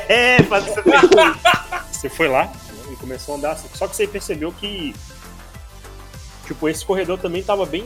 [0.08, 0.82] é, mas você,
[1.92, 2.54] você foi lá né,
[2.94, 3.68] e começou a andar assim.
[3.74, 4.96] Só que você percebeu que,
[6.48, 7.84] tipo, esse corredor também tava bem.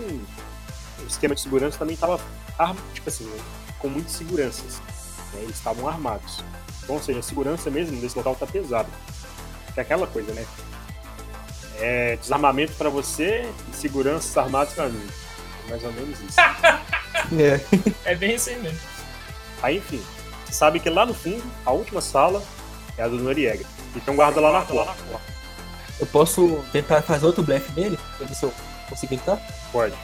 [0.99, 2.19] O esquema de segurança também tava,
[2.57, 3.37] arm- tipo assim, né,
[3.79, 4.79] com muitas seguranças.
[5.33, 6.43] né, Eles estavam armados.
[6.83, 8.89] Então, ou seja, a segurança mesmo desse local tá pesada.
[9.75, 10.45] É aquela coisa, né?
[11.79, 15.05] É desarmamento pra você e seguranças armados pra mim.
[15.67, 16.37] É Mais ou menos isso.
[17.38, 18.12] É.
[18.12, 18.80] É bem isso aí mesmo.
[19.62, 20.01] Aí, enfim,
[20.45, 22.43] você sabe que lá no fundo, a última sala
[22.97, 23.65] é a do Noriega.
[23.95, 24.95] E tem um guarda lá na porta.
[25.99, 27.97] Eu posso tentar fazer outro blefe nele?
[28.17, 28.54] Pra ver se eu
[28.89, 29.39] consigo entrar?
[29.71, 29.95] Pode.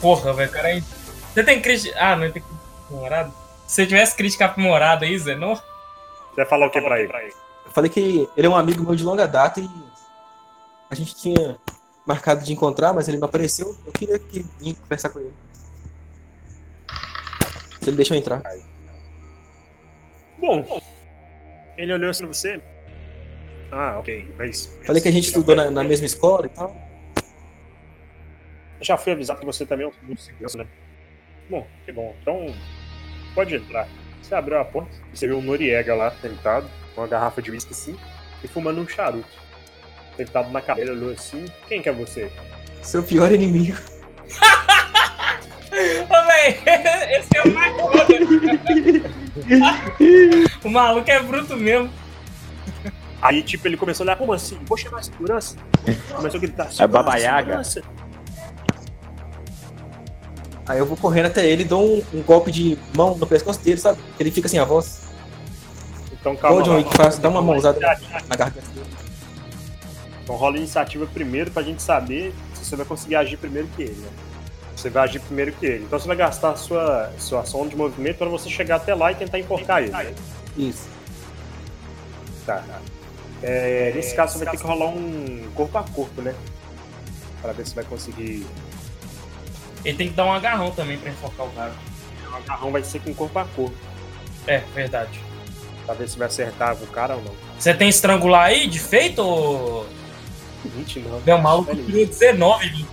[0.00, 0.84] Porra, velho, cara aí.
[1.32, 1.96] Você tem crítica.
[1.98, 3.32] Ah, não tem crítica aprimorada?
[3.66, 5.54] Se você tivesse crítica aprimorada aí, Zé, não?
[5.54, 5.62] Você
[6.36, 7.32] vai falar o que pra ele?
[7.64, 9.70] Eu falei que ele é um amigo meu de longa data e
[10.90, 11.56] a gente tinha
[12.06, 13.76] marcado de encontrar, mas ele não apareceu.
[13.86, 15.32] Eu queria que vir conversar com ele.
[17.80, 18.42] Se ele deixa eu entrar.
[20.38, 20.80] Bom,
[21.76, 22.62] ele olhou assim pra você.
[23.70, 24.66] Ah, ok, mas.
[24.84, 26.76] Falei que a gente estudou na, na mesma escola e tal.
[28.80, 30.66] Já fui avisar que você também é um segurança, né?
[31.48, 32.14] Bom, que bom.
[32.20, 32.54] Então,
[33.34, 33.88] pode entrar.
[34.22, 37.72] Você abriu a porta você viu o Noriega lá, sentado, com uma garrafa de uísque
[37.72, 37.96] assim,
[38.42, 39.43] e fumando um charuto.
[40.16, 41.44] Sentado na cadeira, olhou assim.
[41.68, 42.30] Quem que é você?
[42.82, 43.78] Seu pior inimigo.
[45.72, 46.60] Ô, véi,
[47.18, 48.14] esse é o mais foda.
[50.64, 51.90] o maluco é bruto mesmo.
[53.20, 54.58] Aí, tipo, ele começou a olhar, como assim?
[54.66, 55.56] Vou chamar a segurança?
[56.14, 57.64] Começou a gritar, É Baba Yaga.
[57.64, 57.82] segurança.
[60.66, 63.60] Aí eu vou correndo até ele e dou um, um golpe de mão no pescoço
[63.60, 63.98] dele, sabe?
[64.18, 65.02] Ele fica assim, a voz.
[66.12, 66.76] Então, calma o John lá.
[66.78, 68.86] Wick faz, dá uma mãozada na garganta dele.
[70.24, 73.92] Então rola iniciativa primeiro pra gente saber se você vai conseguir agir primeiro que ele,
[73.92, 74.08] né?
[74.74, 75.84] Você vai agir primeiro que ele.
[75.84, 79.12] Então você vai gastar a sua, sua ação de movimento para você chegar até lá
[79.12, 79.92] e tentar enforcar ele.
[79.92, 80.14] Né?
[80.56, 80.88] Isso.
[82.46, 82.64] Tá.
[83.42, 86.34] É, nesse caso você vai ter que rolar um corpo a corpo, né?
[87.42, 88.46] Pra ver se vai conseguir.
[89.84, 91.72] Ele tem que dar um agarrão também pra enfocar o cara.
[92.32, 93.76] O agarrão vai ser com corpo a corpo.
[94.46, 95.20] É, verdade.
[95.84, 97.34] Pra ver se vai acertar o cara ou não.
[97.58, 99.86] Você tem estrangular aí de feito ou.
[100.68, 101.22] 29.
[101.24, 101.86] Meu maluco Olha aí.
[101.86, 102.86] tirou 19, gente.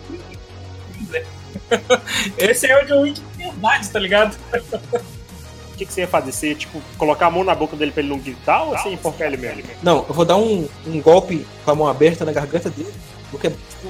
[2.37, 4.37] Esse é o John Wick de verdade, tá ligado?
[4.53, 6.31] O que, que você ia fazer?
[6.31, 8.89] Você ia, tipo, colocar a mão na boca dele pra ele não gritar ou você
[8.89, 9.63] ia enforcar ele mesmo?
[9.81, 12.93] Não, eu vou dar um, um golpe com a mão aberta na garganta dele,
[13.31, 13.89] porque, tipo,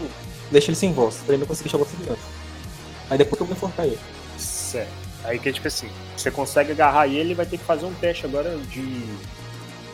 [0.49, 2.21] deixa ele sem voz, pra ele não conseguir chamar segurança.
[3.09, 3.99] Aí depois que eu vou enforcar ele.
[4.37, 5.01] Certo.
[5.23, 8.25] Aí que é tipo assim, você consegue agarrar ele, vai ter que fazer um teste
[8.25, 9.03] agora de.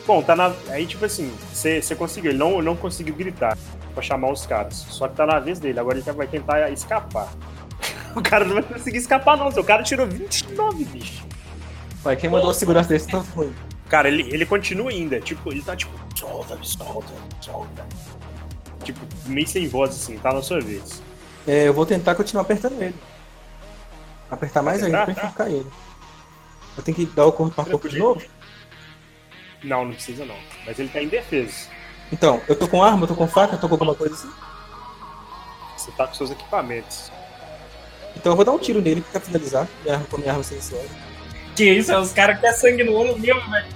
[0.06, 0.54] Bom, tá na.
[0.68, 3.58] Aí tipo assim, você, você conseguiu, ele não, não conseguiu gritar
[3.98, 4.74] pra chamar os caras.
[4.88, 7.28] Só que tá na vez dele, agora ele vai tentar escapar.
[8.16, 9.50] O cara não vai conseguir escapar, não.
[9.52, 11.24] Seu cara tirou 29, bicho.
[12.02, 13.54] Vai, quem mandou a segurança desse tá ruim.
[13.88, 15.20] Cara, ele, ele continua ainda.
[15.20, 17.86] Tipo, ele tá tipo, solta, solta, solta.
[18.82, 21.02] Tipo, meio sem voz assim, tá na sua vez.
[21.46, 22.94] É, eu vou tentar continuar apertando ele.
[24.30, 25.26] Apertar mais ainda pra Tá, tá.
[25.26, 25.66] enforcar ele.
[26.76, 28.22] Eu tenho que dar o corpo a corpo de novo?
[29.62, 30.36] Não, não precisa não.
[30.66, 31.68] Mas ele tá em defesa.
[32.12, 34.30] Então, eu tô com arma, eu tô com faca, eu tô com alguma coisa assim.
[35.76, 37.10] Você tá com seus equipamentos.
[38.16, 40.42] Então eu vou dar um tiro nele pra finalizar minha arma, com a minha arma
[40.42, 40.88] silenciosa.
[41.54, 43.66] Que isso, é os caras que é sangue no olho mesmo, velho.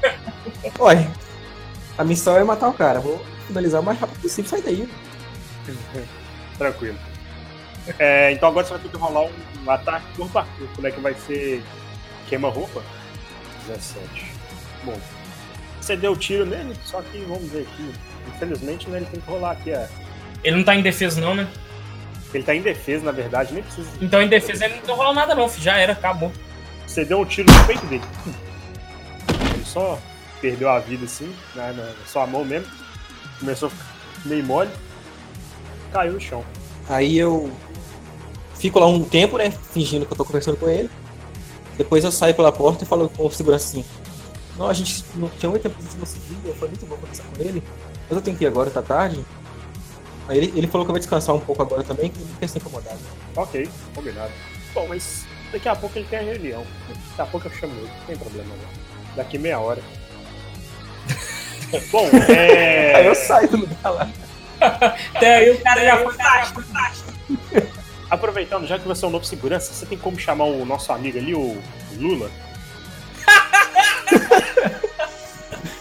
[0.79, 1.11] Olha,
[1.97, 3.01] a missão é matar o cara.
[3.01, 4.51] Vou finalizar o mais rápido possível.
[4.51, 4.89] Sai daí.
[6.59, 6.99] Tranquilo.
[7.99, 9.29] É, então agora você vai ter que rolar
[9.65, 10.91] um ataque corpo a corpo, né?
[10.91, 11.63] Que vai ser
[12.29, 12.83] queima-roupa.
[13.67, 14.33] 17.
[14.85, 14.99] Bom,
[15.81, 17.93] você deu tiro nele, só que vamos ver aqui.
[18.29, 19.71] Infelizmente, né, ele tem que rolar aqui.
[19.71, 19.89] É.
[20.43, 21.49] Ele não tá em defesa, não, né?
[22.35, 23.89] Ele tá em defesa, na verdade, nem precisa.
[24.01, 25.65] Então em defesa ele não rola nada, não, filho.
[25.65, 26.33] Já era, acabou.
[26.87, 28.05] Você deu um tiro no peito dele.
[29.55, 29.99] Ele só
[30.41, 32.67] perdeu a vida assim, na, na sua mão mesmo.
[33.39, 33.85] Começou a ficar
[34.25, 34.71] meio mole.
[35.93, 36.45] Caiu no chão.
[36.89, 37.53] Aí eu
[38.55, 39.53] fico lá um tempo, né?
[39.73, 40.91] Fingindo que eu tô conversando com ele.
[41.77, 43.85] Depois eu saio pela porta e falo com o segurança assim.
[44.59, 47.43] Não, a gente não tinha muito tempo não se via, foi muito bom conversar com
[47.43, 47.63] ele.
[48.13, 49.25] Mas eu tenho que ir agora, tá tarde.
[50.29, 52.37] Aí ele, ele falou que eu vou descansar um pouco agora também, que ele não
[52.37, 52.99] quer ser incomodado.
[53.35, 54.31] Ok, combinado.
[54.75, 56.63] Bom, mas daqui a pouco ele tem a reunião.
[56.89, 59.17] Daqui a pouco eu chamo ele, não tem problema não.
[59.17, 59.81] Daqui meia hora.
[61.91, 62.97] Bom, é.
[63.01, 64.11] Aí eu saio do lugar lá.
[65.15, 66.63] Até aí o cara já foi tático.
[68.11, 71.17] Aproveitando, já que você é um novo segurança, você tem como chamar o nosso amigo
[71.17, 71.59] ali, o
[71.97, 72.31] Lula?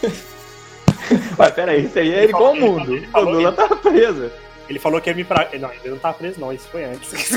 [1.41, 2.95] Mas peraí, isso aí é ele com o mundo.
[2.95, 4.31] Ele O falou- Lula tá preso.
[4.69, 5.49] Ele falou que ia me pra.
[5.59, 7.11] Não, ele não tá preso, não, isso foi antes.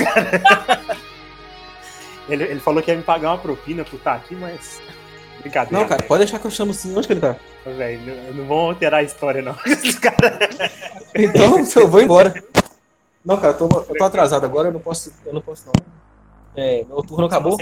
[2.29, 4.81] ele, ele falou que ia me pagar uma propina por estar aqui, mas.
[5.41, 5.79] Brincadeira.
[5.79, 6.95] Não, cara, pode deixar que eu chamo sim.
[6.95, 7.35] Onde que ele tá?
[7.65, 9.55] Velho, não, não vão alterar a história, não.
[11.17, 12.33] Então eu vou embora.
[13.23, 15.11] Não, cara, eu tô, eu tô atrasado agora, eu não posso.
[15.25, 15.73] Eu não posso não.
[16.55, 17.57] É, meu turno acabou.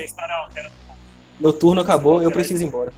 [1.40, 2.92] Meu turno acabou, eu preciso ir embora.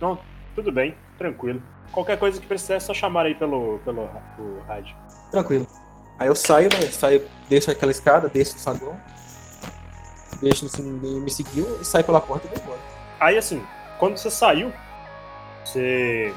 [0.00, 0.18] Não,
[0.54, 1.62] tudo bem, tranquilo.
[1.92, 4.94] Qualquer coisa que precisar é só chamar aí pelo, pelo, pelo rádio.
[5.30, 5.66] Tranquilo.
[6.18, 6.80] Aí eu saio, né?
[6.90, 8.96] Saio, desço aquela escada, desço o saguão.
[10.40, 12.80] Deixo se ninguém me seguiu e saio pela porta e vou embora.
[13.18, 13.62] Aí assim,
[13.98, 14.72] quando você saiu,
[15.64, 16.32] você.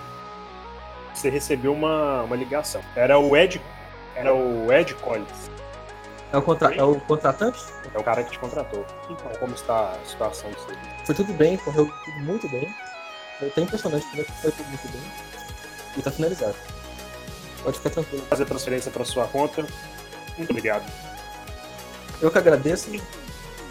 [1.14, 2.82] Você recebeu uma, uma ligação.
[2.96, 3.62] Era o Ed.
[4.16, 5.52] Era o Ed Collins.
[6.32, 6.74] É o, contra...
[6.74, 7.64] é o contratante?
[7.94, 8.84] É o cara que te contratou.
[9.10, 10.76] Então, como está a situação do seu?
[11.06, 12.68] Foi tudo bem, correu tudo muito bem.
[13.38, 15.43] Foi até impressionante como é que foi tudo muito bem.
[15.98, 16.56] E tá finalizado.
[17.64, 18.26] Pode ficar tranquilo.
[18.30, 19.66] Fazer transferência para sua conta.
[20.38, 20.84] Muito obrigado.
[22.22, 22.90] Eu que agradeço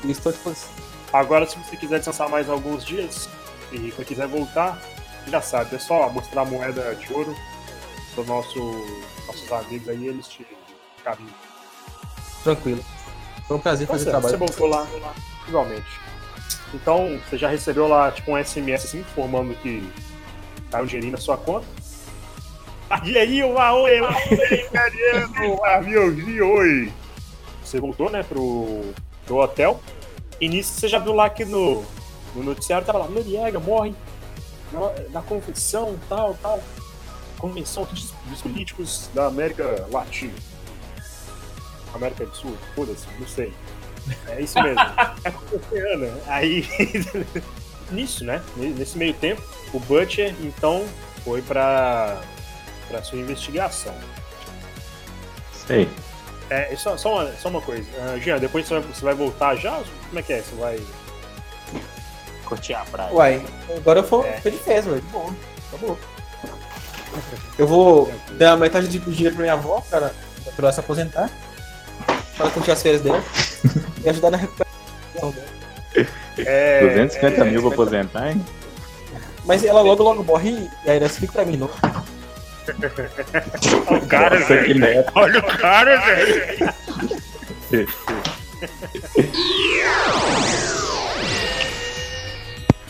[0.04, 0.70] e estou à disposição.
[1.12, 3.28] Agora, se você quiser descansar mais alguns dias
[3.70, 4.80] e quando quiser voltar,
[5.26, 7.34] já sabe, é só mostrar a moeda de ouro
[8.14, 8.58] para nosso,
[9.26, 10.46] nossos amigos aí, eles te
[11.04, 11.34] caminham.
[12.42, 12.84] Tranquilo.
[13.46, 14.38] Foi um prazer Tá fazer você trabalho.
[14.38, 14.86] voltou lá,
[15.48, 16.00] igualmente.
[16.74, 19.86] Então, você já recebeu lá, tipo, um SMS assim, informando que
[20.70, 21.66] tá um dinheirinho na sua conta.
[23.00, 23.54] Dinheirinho,
[24.90, 26.92] dinheirinho, ah, aviãozinho, oi.
[27.64, 28.92] Você voltou, né, pro,
[29.24, 29.80] pro hotel.
[30.40, 31.84] E nisso você já viu lá que no,
[32.34, 33.94] no noticiário tava lá, Noriega morre
[34.72, 36.62] na, na convenção, tal, tal.
[37.38, 40.34] Convenção dos, dos políticos da América Latina.
[41.94, 43.52] América do Sul, foda-se, não sei.
[44.28, 44.80] É isso mesmo.
[45.24, 46.18] É oceana.
[46.26, 46.66] Aí,
[47.92, 48.42] nisso, né?
[48.56, 50.84] Nesse meio tempo, o Butcher, então,
[51.24, 52.20] foi pra,
[52.92, 53.94] pra sua investigação.
[55.66, 55.88] Sei.
[56.50, 57.88] É, é só, só, uma, só uma coisa.
[57.98, 59.80] Ah, Jean, depois você vai, você vai voltar já?
[60.08, 60.42] Como é que é?
[60.42, 60.80] Você vai.
[62.44, 63.12] Curtir a praia.
[63.12, 64.38] Uai, agora eu vou É.
[64.38, 65.02] de festa, velho.
[65.10, 65.34] Boa.
[65.68, 65.98] Acabou.
[67.58, 70.14] Eu vou dar metade de dinheiro pra minha avó, cara,
[70.56, 71.30] pra ela se aposentar.
[72.36, 73.22] Pra ela curtir as férias dela.
[74.04, 76.06] e ajudar na recuperação dela.
[76.38, 78.44] É, 250 é, mil pra aposentar, hein?
[79.44, 80.50] Mas ela logo, logo morre
[80.84, 81.70] e aí ela explica pra mim, não.
[83.86, 85.04] Olha o cara, Nossa, velho.
[85.14, 86.74] Olha o cara, velho.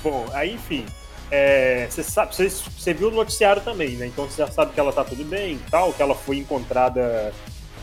[0.02, 0.84] Bom, aí enfim.
[1.30, 4.06] é, Você sabe, você, você viu o noticiário também, né?
[4.06, 7.32] Então você já sabe que ela tá tudo bem e tal, que ela foi encontrada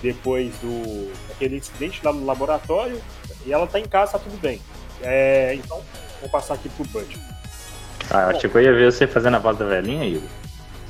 [0.01, 3.01] depois do daquele incidente lá no laboratório
[3.45, 4.61] e ela tá em casa, tá tudo bem.
[5.01, 5.81] É, então,
[6.19, 7.17] vou passar aqui pro Bud.
[8.11, 10.27] Ah, eu achei que eu ia ver você fazendo a voz da velhinha, Igor.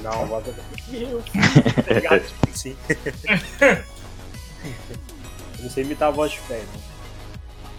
[0.01, 0.25] Não,
[0.87, 1.21] Meu,
[1.85, 2.25] tá ligado?
[2.25, 2.75] Tipo, Sim.
[5.57, 6.81] Eu não sei imitar a voz de pé, não.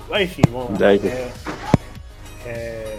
[0.08, 0.92] Mas enfim, vamos lá.
[0.92, 1.32] É,
[2.46, 2.98] é,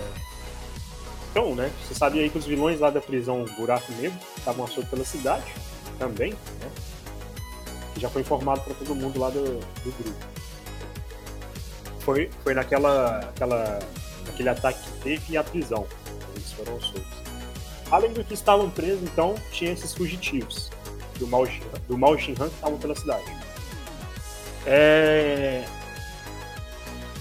[1.29, 1.71] Então, né?
[1.87, 5.45] Você sabia aí que os vilões lá da prisão Buraco Negro estavam soltos pela cidade
[5.99, 6.71] também, né?
[7.97, 10.25] Já foi informado para todo mundo lá do, do grupo.
[11.99, 13.79] Foi, foi naquela, aquela,
[14.25, 15.85] naquele ataque que teve a prisão.
[16.35, 17.30] Eles foram soltos.
[17.91, 20.69] Além do que estavam presos, então, tinha esses fugitivos
[21.19, 21.45] do Mao,
[21.87, 23.25] do Mao Shinhan que estavam pela cidade.
[24.65, 25.63] É...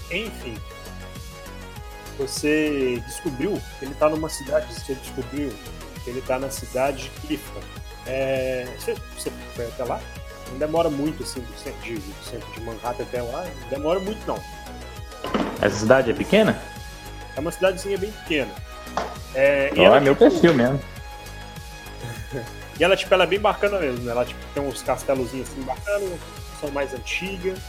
[0.09, 0.57] Enfim,
[2.17, 5.51] você descobriu que ele está numa cidade, você descobriu
[6.03, 7.59] que ele está na cidade de Clifton.
[8.07, 8.65] É...
[8.79, 9.99] Você, você foi até lá?
[10.49, 13.99] Não demora muito, assim, do centro de, do centro de Manhattan até lá, não demora
[13.99, 14.41] muito não.
[15.61, 16.61] Essa cidade é pequena?
[17.35, 18.51] É uma cidadezinha bem pequena.
[19.33, 20.79] É, Ó, ela, é meu tipo, perfil mesmo.
[22.79, 24.11] E ela, tipo, ela é bem bacana mesmo, né?
[24.11, 26.19] Ela tipo, tem uns castelozinhos assim bacanas,
[26.59, 27.59] são mais antigas.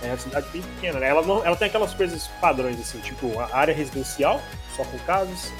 [0.00, 1.08] É uma cidade bem pequena, né?
[1.08, 4.40] Ela, não, ela tem aquelas coisas padrões, assim, tipo, a área residencial,
[4.76, 5.52] só com casas.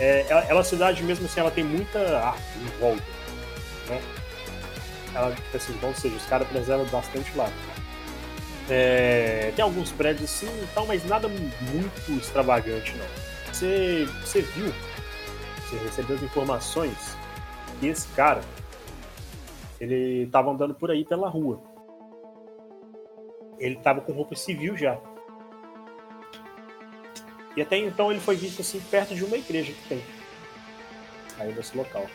[0.00, 3.04] É, ela, ela, a cidade mesmo assim, ela tem muita arte em volta,
[3.88, 4.00] né?
[5.14, 7.48] Ela, tipo assim, então, ou seja, os caras preservam bastante lá.
[8.68, 13.31] É, tem alguns prédios assim e tal, mas nada muito extravagante, não.
[13.52, 14.72] Você, você viu,
[15.60, 17.16] você recebeu as informações
[17.78, 18.40] que esse cara
[19.80, 21.60] ele tava andando por aí pela rua.
[23.58, 24.96] Ele tava com roupa civil já.
[27.56, 30.02] E até então ele foi visto assim perto de uma igreja que tem.
[31.38, 32.06] Aí desse local.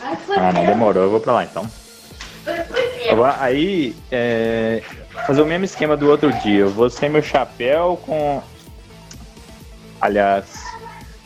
[0.00, 1.66] Ah, não demorou, eu vou pra lá então.
[3.10, 4.82] Agora, aí, é,
[5.26, 6.60] fazer o mesmo esquema do outro dia.
[6.60, 8.42] Eu vou sem meu chapéu com.
[10.00, 10.64] Aliás,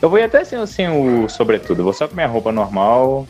[0.01, 1.83] eu vou ir até sem, sem o sobretudo.
[1.83, 3.27] Vou só com minha roupa normal,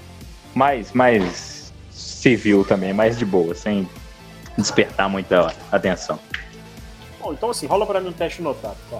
[0.54, 3.88] mais, mais civil também, mais de boa, sem
[4.58, 6.20] despertar muita atenção.
[7.20, 9.00] Bom, então assim, rola pra mim um teste notado, tá?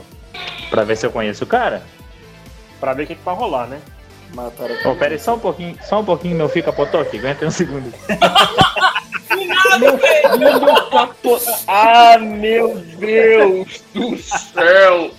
[0.70, 1.84] Pra ver se eu conheço o cara?
[2.80, 3.80] Pra ver o que, que vai rolar, né?
[4.34, 7.52] Mataram Ô, pera aí, só um pouquinho, só um pouquinho, meu fica potoque, aguenta um
[7.52, 7.94] segundo.
[9.80, 10.12] Meu filho.
[11.68, 15.12] Ah, meu Deus do céu!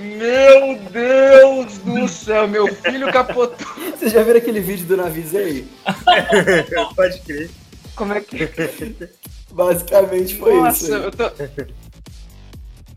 [0.00, 3.66] Meu Deus do céu, meu filho capotou.
[3.98, 5.66] Vocês já viram aquele vídeo do Navizei?
[6.96, 7.50] Pode crer.
[7.94, 8.48] Como é que.
[9.52, 10.94] Basicamente foi Nossa, isso.
[10.94, 11.02] aí.
[11.02, 11.24] eu tô.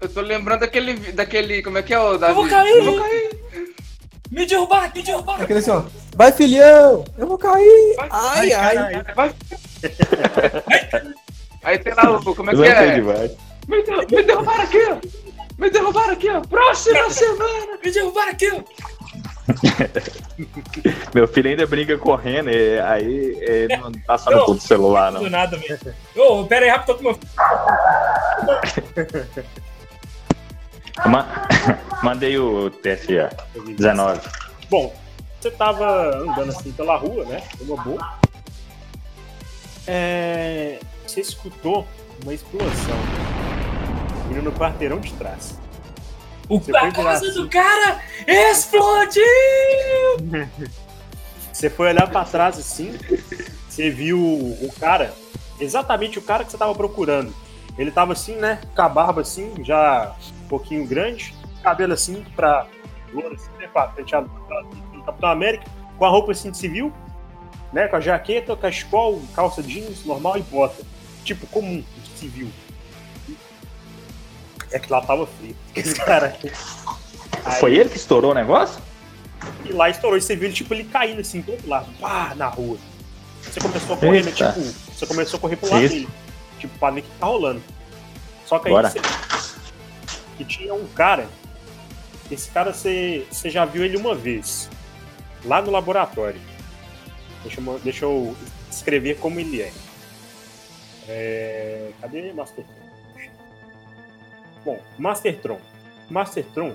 [0.02, 0.94] Eu tô lembrando daquele.
[1.12, 1.62] daquele.
[1.64, 2.34] Como é que é o Davi?
[2.36, 2.78] vou cair.
[2.78, 3.44] Eu vou cair.
[4.32, 5.42] Me derrubar, me derrubar.
[5.42, 5.84] Aquele assim, ó.
[6.16, 7.04] Vai, filhão!
[7.18, 7.96] Eu vou cair!
[7.98, 9.04] Vai, Ai, ai.
[9.16, 9.34] Vai.
[11.64, 12.36] Aí tem lá o.
[12.36, 12.98] Como é que é?
[13.68, 14.98] Me, der- me derrubaram aqui, ó.
[15.58, 16.40] Me derrubaram aqui, ó.
[16.42, 17.78] Próxima semana.
[17.84, 18.62] Me derrubar aqui, ó.
[21.14, 24.60] Meu filho ainda brinca correndo, e aí ele não tá só no Não.
[24.60, 25.22] celular, não.
[25.24, 25.78] Do nada, velho.
[26.16, 27.20] Ô, pera aí, rápido, tô com meu
[31.04, 31.28] Eu ma-
[32.02, 32.72] Mandei o
[33.10, 33.30] já.
[33.78, 34.22] 19.
[34.70, 34.94] Bom,
[35.40, 37.44] você tava andando assim pela rua, né?
[37.62, 38.14] Uma boa.
[39.88, 41.88] É, Você escutou
[42.24, 42.98] uma explosão
[44.28, 45.58] vindo no quarteirão de trás.
[46.50, 47.42] O Você a casa assim.
[47.42, 49.24] do cara explodiu!
[51.52, 52.98] Você foi olhar pra trás assim,
[53.70, 55.14] você viu o cara,
[55.60, 57.32] exatamente o cara que você tava procurando.
[57.78, 58.60] Ele tava assim, né?
[58.76, 62.66] Com a barba assim, já um pouquinho grande, cabelo assim pra
[63.14, 63.70] louro, assim, né?
[63.96, 64.30] Penteado
[64.94, 65.66] do Capitão América,
[65.98, 66.92] com a roupa assim de civil,
[67.72, 67.88] né?
[67.88, 70.84] Com a jaqueta, cachecol, calça jeans normal e bota.
[71.24, 72.50] Tipo, comum, de civil.
[74.74, 75.56] É que lá tava frio.
[75.76, 76.38] Esse cara.
[77.46, 78.82] Aí- Foi ele que estourou o negócio?
[79.66, 80.18] e lá estourou.
[80.18, 82.78] E você viu ele, tipo, ele caindo assim, do outro lado, pá, na rua.
[83.42, 85.94] Você começou a correr, né, tipo, você começou a correr pro lado Isso.
[85.96, 86.08] dele.
[86.60, 87.62] Tipo, pra ver o que tá rolando.
[88.46, 88.90] Só que aí Bora.
[88.90, 89.00] você.
[90.38, 91.28] Que tinha um cara.
[92.32, 94.70] Esse cara você, você já viu ele uma vez.
[95.46, 96.40] Lá no laboratório.
[97.44, 98.36] Deixa eu, deixa eu
[98.72, 99.72] escrever como ele é.
[101.08, 102.64] É, Cadê Master?
[104.64, 105.60] Bom, Master Tron.
[106.10, 106.74] Master Tron.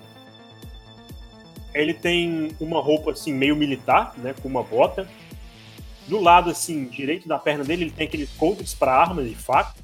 [1.74, 5.08] Ele tem uma roupa assim meio militar, né, com uma bota.
[6.06, 9.74] Do lado assim direito da perna dele, ele tem aquele coldres para armas e faca.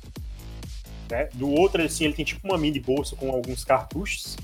[1.10, 1.28] Né?
[1.34, 4.36] Do outro assim, ele tem tipo uma mini bolsa com alguns cartuchos.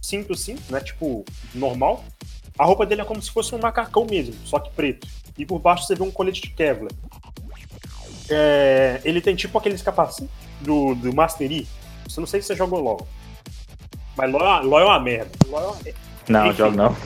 [0.00, 2.04] Cinto assim, né, tipo normal.
[2.58, 5.06] A roupa dele é como se fosse um macacão mesmo, só que preto.
[5.36, 6.92] E por baixo você vê um colete de Kevlar.
[8.28, 10.28] É, ele tem tipo aqueles capacetes
[10.60, 11.66] do, do Master.
[12.14, 13.06] Eu não sei se você jogou LOL.
[14.16, 15.30] Mas LOL, LOL é uma merda.
[15.48, 15.98] LOL é uma merda.
[16.28, 16.56] Não, Enfim.
[16.58, 16.96] jogo não.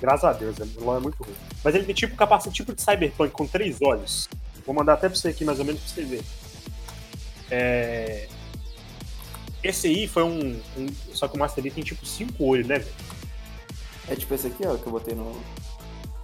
[0.00, 1.34] Graças a Deus, o LOL é muito ruim.
[1.64, 4.28] Mas ele tem tipo capacete tipo de Cyberpunk com três olhos.
[4.66, 6.22] Vou mandar até pra você aqui mais ou menos pra você ver.
[7.50, 8.28] É...
[9.62, 12.78] Esse aí foi um, um- Só que o Master Yi tem tipo cinco olhos, né,
[12.78, 12.94] velho?
[14.08, 15.36] É tipo esse aqui, ó, que eu botei no.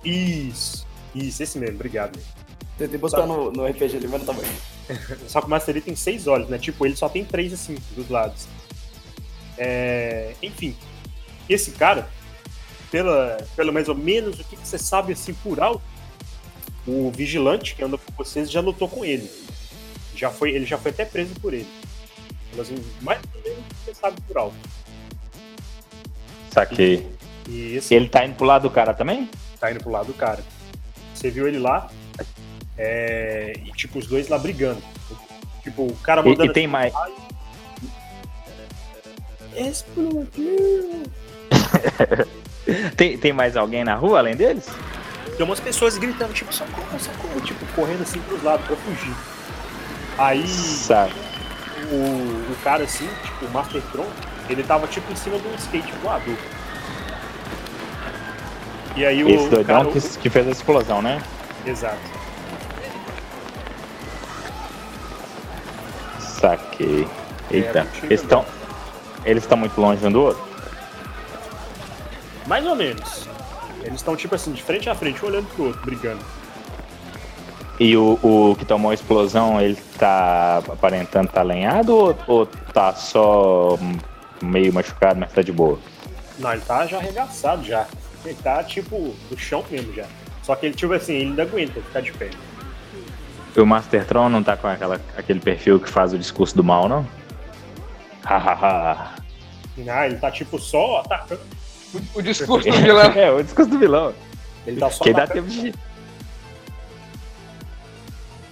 [0.05, 0.87] Isso.
[1.15, 2.17] Isso, esse mesmo, obrigado.
[2.17, 2.44] velho.
[2.79, 4.99] Tentei botar no, no RPG ali, mas não tá bem.
[5.29, 6.59] Só que o Master Yi tem seis olhos, né?
[6.59, 8.47] Tipo, ele só tem três assim, dos lados.
[9.57, 10.77] É, Enfim,
[11.49, 12.09] esse cara,
[12.91, 15.83] pela, pelo mais ou menos o que que você sabe assim por alto,
[16.87, 19.31] o vigilante que anda com vocês já lutou com ele.
[20.17, 21.69] Já foi, ele já foi até preso por ele.
[22.51, 24.57] Pelo assim, mais ou menos o que você sabe por alto.
[26.53, 27.09] Saquei.
[27.49, 29.29] E esse Ele tá indo pro lado do cara também?
[29.59, 30.43] tá indo pro lado do cara.
[31.15, 31.91] Você viu ele lá,
[32.77, 34.83] é, e tipo, os dois lá brigando.
[35.63, 36.93] Tipo, o cara E, mandando e tem mais.
[39.57, 41.03] Explodiu!
[42.97, 44.67] Tem, tem mais alguém na rua além deles?
[45.37, 49.15] Tem umas pessoas gritando, tipo, socorro, socorro, tipo, correndo assim pros lados pra fugir.
[50.17, 51.13] Aí Sabe.
[51.93, 54.07] o, o cara assim, tipo, o Master Tron,
[54.49, 56.37] ele tava tipo em cima de um skate voador.
[58.97, 60.01] E aí o, Esse o doidão cara.
[60.01, 61.23] que, que fez a explosão, né?
[61.67, 61.99] Exato.
[66.45, 67.09] Saquei.
[67.51, 67.79] Eita.
[67.79, 68.45] É, eles estão.
[69.25, 70.45] Eles estão muito longe um do outro?
[72.47, 73.27] Mais ou menos.
[73.81, 76.23] Eles estão, tipo assim, de frente a frente, um olhando pro outro, brigando.
[77.81, 82.95] E o, o que tomou a explosão, ele tá aparentando tá lenhado ou, ou tá
[82.95, 83.79] só
[84.43, 85.79] meio machucado, mas tá de boa?
[86.39, 87.87] Não, ele tá já arregaçado já.
[88.23, 90.05] Ele tá, tipo, no chão mesmo já.
[90.43, 92.29] Só que ele, tipo assim, ele ainda aguenta ficar de pé.
[93.57, 96.65] E o Master Tron não tá com aquela, aquele perfil que faz o discurso do
[96.65, 97.07] mal, não?
[98.25, 99.15] Hahaha.
[99.89, 101.41] Ah, ele tá, tipo, só atacando.
[101.93, 103.13] O, o discurso do vilão.
[103.15, 104.15] é, o discurso do vilão.
[104.67, 105.47] Ele tá só Que dá atacando.
[105.49, 105.75] tempo de.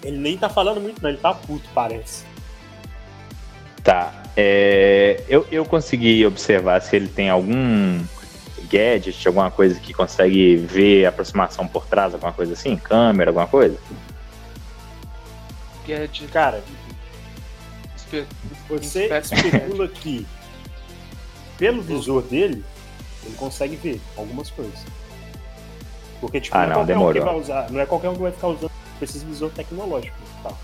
[0.04, 1.10] Ele nem tá falando muito, não.
[1.10, 2.24] Ele tá puto, parece.
[3.82, 4.12] Tá.
[4.36, 8.00] é, eu, eu consegui observar se ele tem algum
[8.70, 12.76] gadget, alguma coisa que consegue ver a aproximação por trás, alguma coisa assim?
[12.76, 13.76] Câmera, alguma coisa?
[15.86, 16.62] Gadget, Cara,
[17.96, 18.26] espe-
[18.68, 20.26] você Inspector especula que,
[21.58, 22.64] pelo visor dele,
[23.24, 24.78] ele consegue ver algumas coisas.
[26.20, 27.24] Porque, tipo, Ah, não, é não, qualquer um que demorou.
[27.24, 27.70] vai usar.
[27.70, 28.70] Não é qualquer um que vai ficar usando
[29.00, 30.58] esses visor tecnológicos e tal.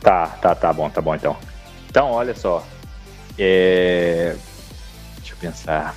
[0.00, 1.36] Tá, tá, tá bom, tá bom então.
[1.88, 2.64] Então, olha só.
[3.38, 4.36] É...
[5.18, 5.94] Deixa eu pensar.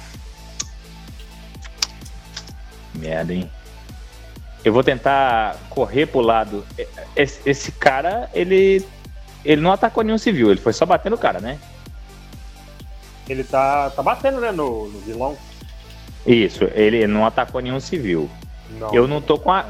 [2.95, 3.51] Merda, hein?
[4.63, 6.65] Eu vou tentar correr pro lado.
[7.15, 8.85] Esse, esse cara, ele.
[9.45, 11.57] Ele não atacou nenhum civil, ele foi só bater no cara, né?
[13.27, 15.37] Ele tá, tá batendo, né, no, no vilão.
[16.27, 18.29] Isso, ele não atacou nenhum civil.
[18.77, 18.93] Não.
[18.93, 19.65] Eu não tô com a-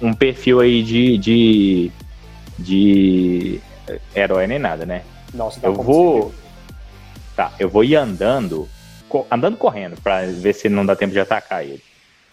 [0.00, 1.92] um, um perfil aí de, de.
[2.58, 3.60] de.
[4.14, 5.02] herói nem nada, né?
[5.32, 6.34] Não, você tá Eu vou- civil.
[7.36, 8.68] Tá, eu vou ir andando,
[9.30, 11.82] andando correndo, pra ver se não dá tempo de atacar ele.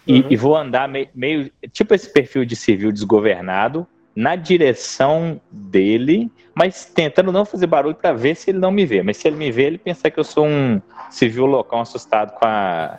[0.08, 0.28] E, Uhum.
[0.32, 3.86] e vou andar me- meio, tipo esse perfil de civil desgovernado,
[4.16, 9.02] na direção dele, mas tentando não fazer barulho pra ver se ele não me vê.
[9.04, 12.46] Mas se ele me vê, ele pensa que eu sou um civil loucão assustado com
[12.46, 12.98] a,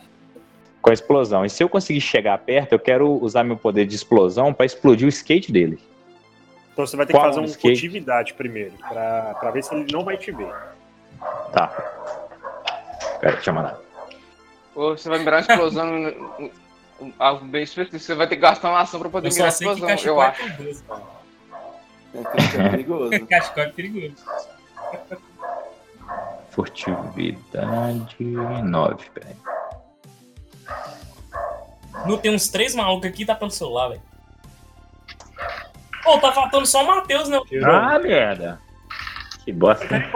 [0.81, 1.45] com a explosão.
[1.45, 5.05] E se eu conseguir chegar perto, eu quero usar meu poder de explosão pra explodir
[5.07, 5.79] o skate dele.
[6.73, 7.69] Então você vai ter Qual que fazer um skate?
[7.81, 10.49] furtividade primeiro, pra, pra ver se ele não vai te ver.
[11.53, 11.67] Tá.
[13.21, 13.79] Pera, deixa eu mandar.
[14.75, 16.51] Ou você vai virar uma explosão.
[17.19, 17.99] Algo bem específico.
[17.99, 20.13] Você vai ter que gastar uma ação pra poder Eu virar só sei que explosão,
[20.13, 20.57] eu cachecol é acho.
[20.57, 20.85] perigoso.
[20.85, 21.03] cara.
[22.13, 23.27] É, é perigoso.
[23.29, 24.17] Cachecol é perigoso.
[26.51, 29.37] Furtividade 9, peraí.
[32.07, 34.03] Não tem uns três malucos aqui, tá pelo celular, velho.
[36.03, 37.39] Pô, tá faltando só o Matheus, né?
[37.65, 38.61] Ah, merda.
[39.45, 39.87] Que bosta.
[39.87, 40.11] Né?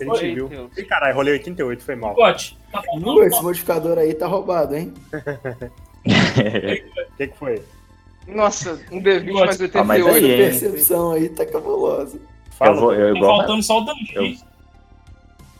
[0.00, 0.70] A gente Oi, viu.
[0.76, 2.14] Ih, caralho, rolei 88, foi mal.
[2.14, 2.82] Pote, tá
[3.26, 4.92] esse modificador aí tá roubado, hein?
[6.06, 7.62] O que, que foi?
[8.26, 10.14] Nossa, um D20 mais Ah, mas 88.
[10.24, 10.36] aí, hein?
[10.38, 12.20] percepção aí tá cabulosa.
[12.52, 14.14] Fala, Eu vou, eu, Tá igual, faltando só o Danchi.
[14.14, 14.34] eu-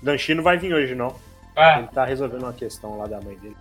[0.03, 1.15] Danchi não vai vir hoje, não.
[1.57, 3.57] Ah, Ele tá resolvendo uma questão lá da mãe dele.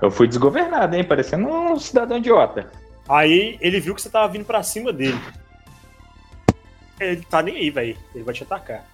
[0.00, 1.02] eu fui desgovernado, hein?
[1.04, 2.70] Parecendo um cidadão idiota.
[3.08, 5.18] Aí ele viu que você tava vindo pra cima dele.
[7.00, 7.96] Ele tá nem aí, velho.
[8.14, 8.84] Ele vai te atacar.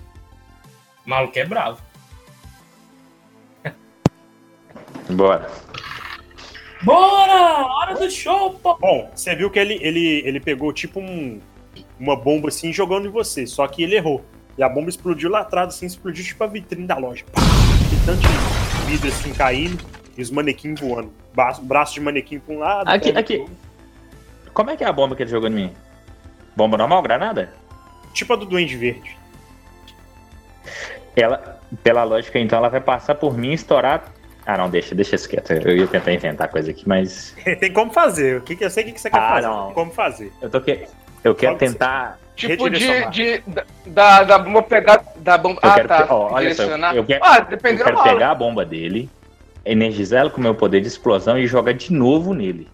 [1.04, 1.80] o maluco é bravo.
[5.10, 5.50] Bora.
[6.82, 7.66] Bora!
[7.66, 8.76] Hora do show, pô!
[8.76, 11.40] Bom, você viu que ele, ele, ele pegou tipo um,
[11.98, 14.24] uma bomba assim jogando em você, só que ele errou.
[14.56, 17.24] E a bomba explodiu lá atrás, assim, explodiu tipo a vitrine da loja.
[17.32, 17.40] Pá!
[17.92, 19.84] E tanto de vidro assim caindo
[20.16, 21.12] e os manequins voando.
[21.34, 22.88] Braço, braço de manequim pra um lado.
[22.88, 23.46] Aqui, aqui.
[24.52, 25.74] Como é que é a bomba que ele jogou em mim?
[26.56, 27.52] Bomba normal, granada?
[28.12, 29.16] Tipo a do Duende Verde.
[31.14, 34.12] Ela, pela lógica, então, ela vai passar por mim e estourar.
[34.50, 35.50] Ah, não, deixa, deixa isso quieto.
[35.52, 37.36] Eu ia tentar inventar coisa aqui, mas.
[37.60, 38.38] Tem como fazer.
[38.38, 39.46] O que que eu sei o que que você quer Ah, fazer?
[39.46, 39.64] não.
[39.66, 40.32] Tem como fazer.
[40.40, 40.88] Eu tô que...
[41.22, 41.72] Eu quero Pode ser.
[41.74, 42.18] tentar.
[42.34, 43.42] Tipo de, de
[43.84, 45.60] da- da, bomba pegar da bomba.
[45.62, 46.06] Eu ah, quero tá.
[46.08, 48.12] ó, olha só, eu- eu quero- ah, Eu dependendo quero da hora.
[48.12, 49.10] pegar a bomba dele,
[49.66, 52.68] energizar ela com o meu poder de explosão e jogar de novo nele.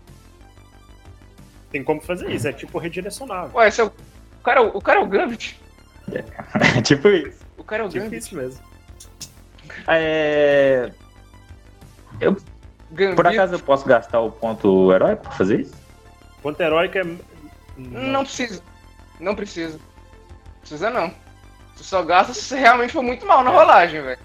[1.73, 2.47] Tem como fazer isso.
[2.47, 3.51] É tipo redirecionável.
[3.57, 3.87] Ué, esse é o.
[3.89, 5.59] O cara, o cara é o Gambit.
[6.85, 7.41] tipo isso.
[7.59, 8.11] O cara é o Gambit.
[8.11, 8.61] Difícil mesmo.
[9.89, 10.91] É...
[12.19, 13.17] Gambit.
[13.17, 15.75] Por acaso eu posso gastar o ponto herói pra fazer isso?
[16.43, 17.05] Ponto heróico é.
[17.77, 18.63] Não precisa.
[19.19, 19.79] Não precisa.
[20.61, 21.13] Precisa não.
[21.75, 24.19] Você só gasta se você realmente for muito mal na rolagem, velho.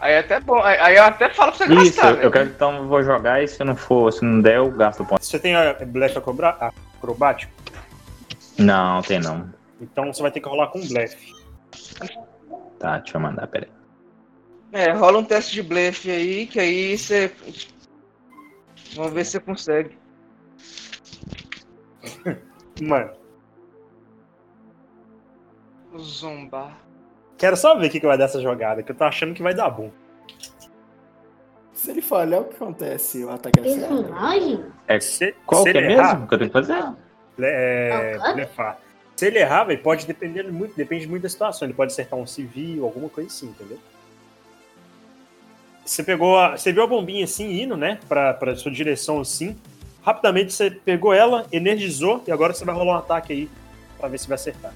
[0.00, 0.60] Aí é até bom.
[0.62, 3.42] Aí eu até falo pra você Isso, gastar, eu, eu quero então eu vou jogar
[3.42, 5.24] e se não for, se não der, eu gasto o ponto.
[5.24, 7.52] Você tem a blefe acrobra- acrobático?
[8.58, 9.48] Não, tem não.
[9.80, 11.32] Então você vai ter que rolar com blefe.
[12.78, 13.68] Tá, deixa eu mandar, peraí.
[14.74, 17.30] É, rola um teste de blefe aí, que aí você.
[18.96, 19.96] Vamos ver se você consegue.
[22.82, 23.12] Mano,
[25.96, 26.76] Zombar.
[27.38, 29.42] quero só ver o que que vai dar essa jogada, que eu tô achando que
[29.44, 29.92] vai dar bom.
[31.72, 33.24] Se ele falhar, o que acontece?
[33.24, 33.88] O ataque é certo?
[34.02, 34.64] Personagem?
[34.88, 36.82] É, Se, qual se que é errar, mesmo que eu tenho que fazer?
[37.36, 38.78] ble- é, Ah, blefar.
[39.14, 41.66] Se ele errar, véio, pode depender muito, depende muito da situação.
[41.68, 43.78] Ele pode acertar um civil, alguma coisa assim, entendeu?
[45.84, 49.56] Você pegou a, você viu a bombinha assim indo, né, pra, pra sua direção assim.
[50.02, 53.50] Rapidamente você pegou ela, energizou e agora você vai rolar um ataque aí
[53.98, 54.72] pra ver se vai acertar.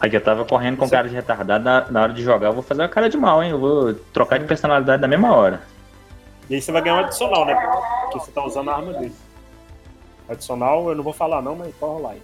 [0.00, 2.62] Aqui eu tava correndo com cara de retardado na, na hora de jogar, eu vou
[2.62, 3.50] fazer uma cara de mal, hein?
[3.50, 5.60] Eu vou trocar de personalidade na mesma hora.
[6.48, 7.54] E aí você vai ganhar um adicional, né?
[7.54, 9.14] Porque você tá usando a arma dele.
[10.28, 12.22] Adicional eu não vou falar não, mas pode rolar aí.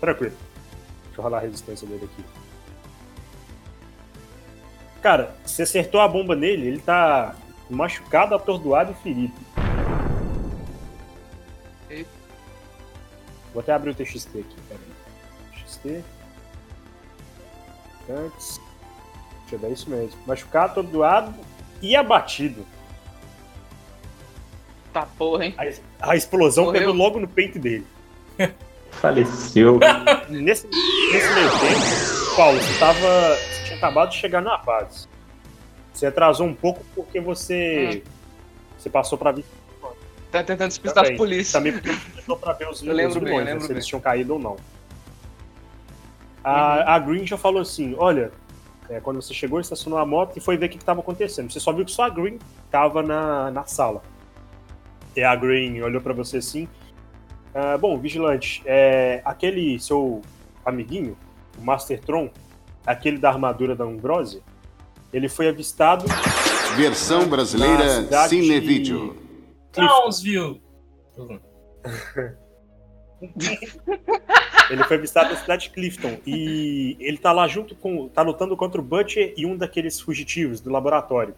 [0.00, 0.34] Tranquilo.
[1.04, 2.24] Deixa eu rolar a resistência dele aqui.
[5.02, 7.34] Cara, você acertou a bomba nele, ele tá
[7.70, 9.34] machucado, atordoado e ferido.
[13.52, 15.64] Vou até abrir o TXT aqui, peraí.
[15.64, 16.04] TXT.
[18.10, 18.60] Antes.
[19.40, 20.20] Deixa eu ver é isso mesmo.
[20.26, 21.34] Machucado, atordoado
[21.80, 22.66] e abatido.
[24.92, 25.54] Tá porra, hein?
[26.00, 26.80] A explosão Morreu.
[26.80, 27.86] pegou logo no peito dele.
[28.92, 29.78] Faleceu.
[30.28, 33.38] Nesse, nesse meio tempo, Paulo, você, tava,
[33.78, 35.08] acabado de chegar na base.
[35.92, 38.02] Você atrasou um pouco porque você.
[38.76, 39.34] Você passou pra.
[40.30, 41.16] Tá tentando despistar as também.
[41.16, 41.52] polícias.
[41.52, 43.80] Também porque passou pra ver os, Eu lembro os bem, né, se eles bem.
[43.80, 44.56] tinham caído ou não.
[46.44, 48.30] A, a Green já falou assim: olha,
[48.88, 51.50] é, quando você chegou, estacionou a moto e foi ver o que estava acontecendo.
[51.50, 52.38] Você só viu que só a Green
[52.70, 54.02] tava na, na sala.
[55.16, 56.68] E a Green olhou pra você assim.
[57.54, 60.22] "Ah, bom, vigilante, é, aquele seu
[60.64, 61.16] amiguinho,
[61.58, 62.28] o Master Tron,
[62.90, 64.40] aquele da armadura da Umbrosia,
[65.12, 66.04] ele foi avistado
[66.76, 69.16] Versão na brasileira Cinevídeo.
[69.72, 70.60] de Brownsville.
[74.70, 78.08] Ele foi avistado na cidade de Clifton e ele tá lá junto com.
[78.08, 81.34] tá lutando contra o Butcher e um daqueles fugitivos do laboratório.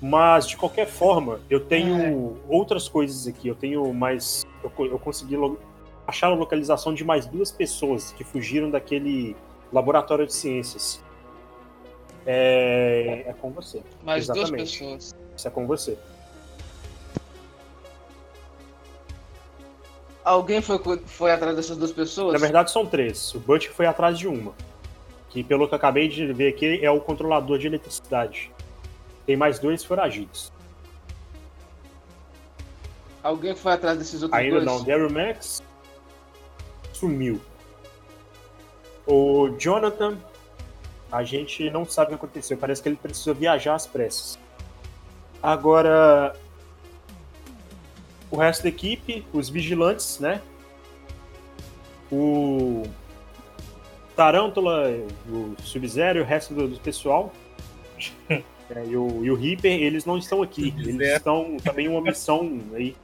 [0.00, 3.46] Mas, de qualquer forma, eu tenho outras coisas aqui.
[3.48, 4.44] Eu tenho mais.
[4.62, 5.58] Eu, eu consegui lo-
[6.06, 9.36] achar a localização de mais duas pessoas que fugiram daquele
[9.74, 11.02] laboratório de ciências.
[12.24, 13.82] É, é com você.
[14.02, 14.78] Mais duas Exatamente.
[14.78, 15.14] pessoas.
[15.36, 15.98] Isso é com você.
[20.24, 22.32] Alguém foi, foi atrás dessas duas pessoas?
[22.32, 23.34] Na verdade, são três.
[23.34, 24.54] O Butch foi atrás de uma.
[25.28, 28.50] Que, pelo que eu acabei de ver aqui, é o controlador de eletricidade.
[29.26, 30.50] Tem mais dois foragidos.
[33.22, 34.66] Alguém foi atrás desses outros Ainda dois?
[34.66, 34.84] não.
[34.84, 35.62] Daryl Max
[36.92, 37.40] sumiu.
[39.06, 40.18] O Jonathan,
[41.12, 42.56] a gente não sabe o que aconteceu.
[42.56, 44.38] Parece que ele precisou viajar às pressas.
[45.42, 46.34] Agora,
[48.30, 50.40] o resto da equipe, os vigilantes, né?
[52.10, 52.82] O
[54.16, 54.90] Tarântula,
[55.28, 57.32] o Sub-Zero e o resto do, do pessoal.
[58.70, 60.74] É, e, o, e o Reaper, eles não estão aqui.
[60.78, 62.96] Eles estão também em uma missão aí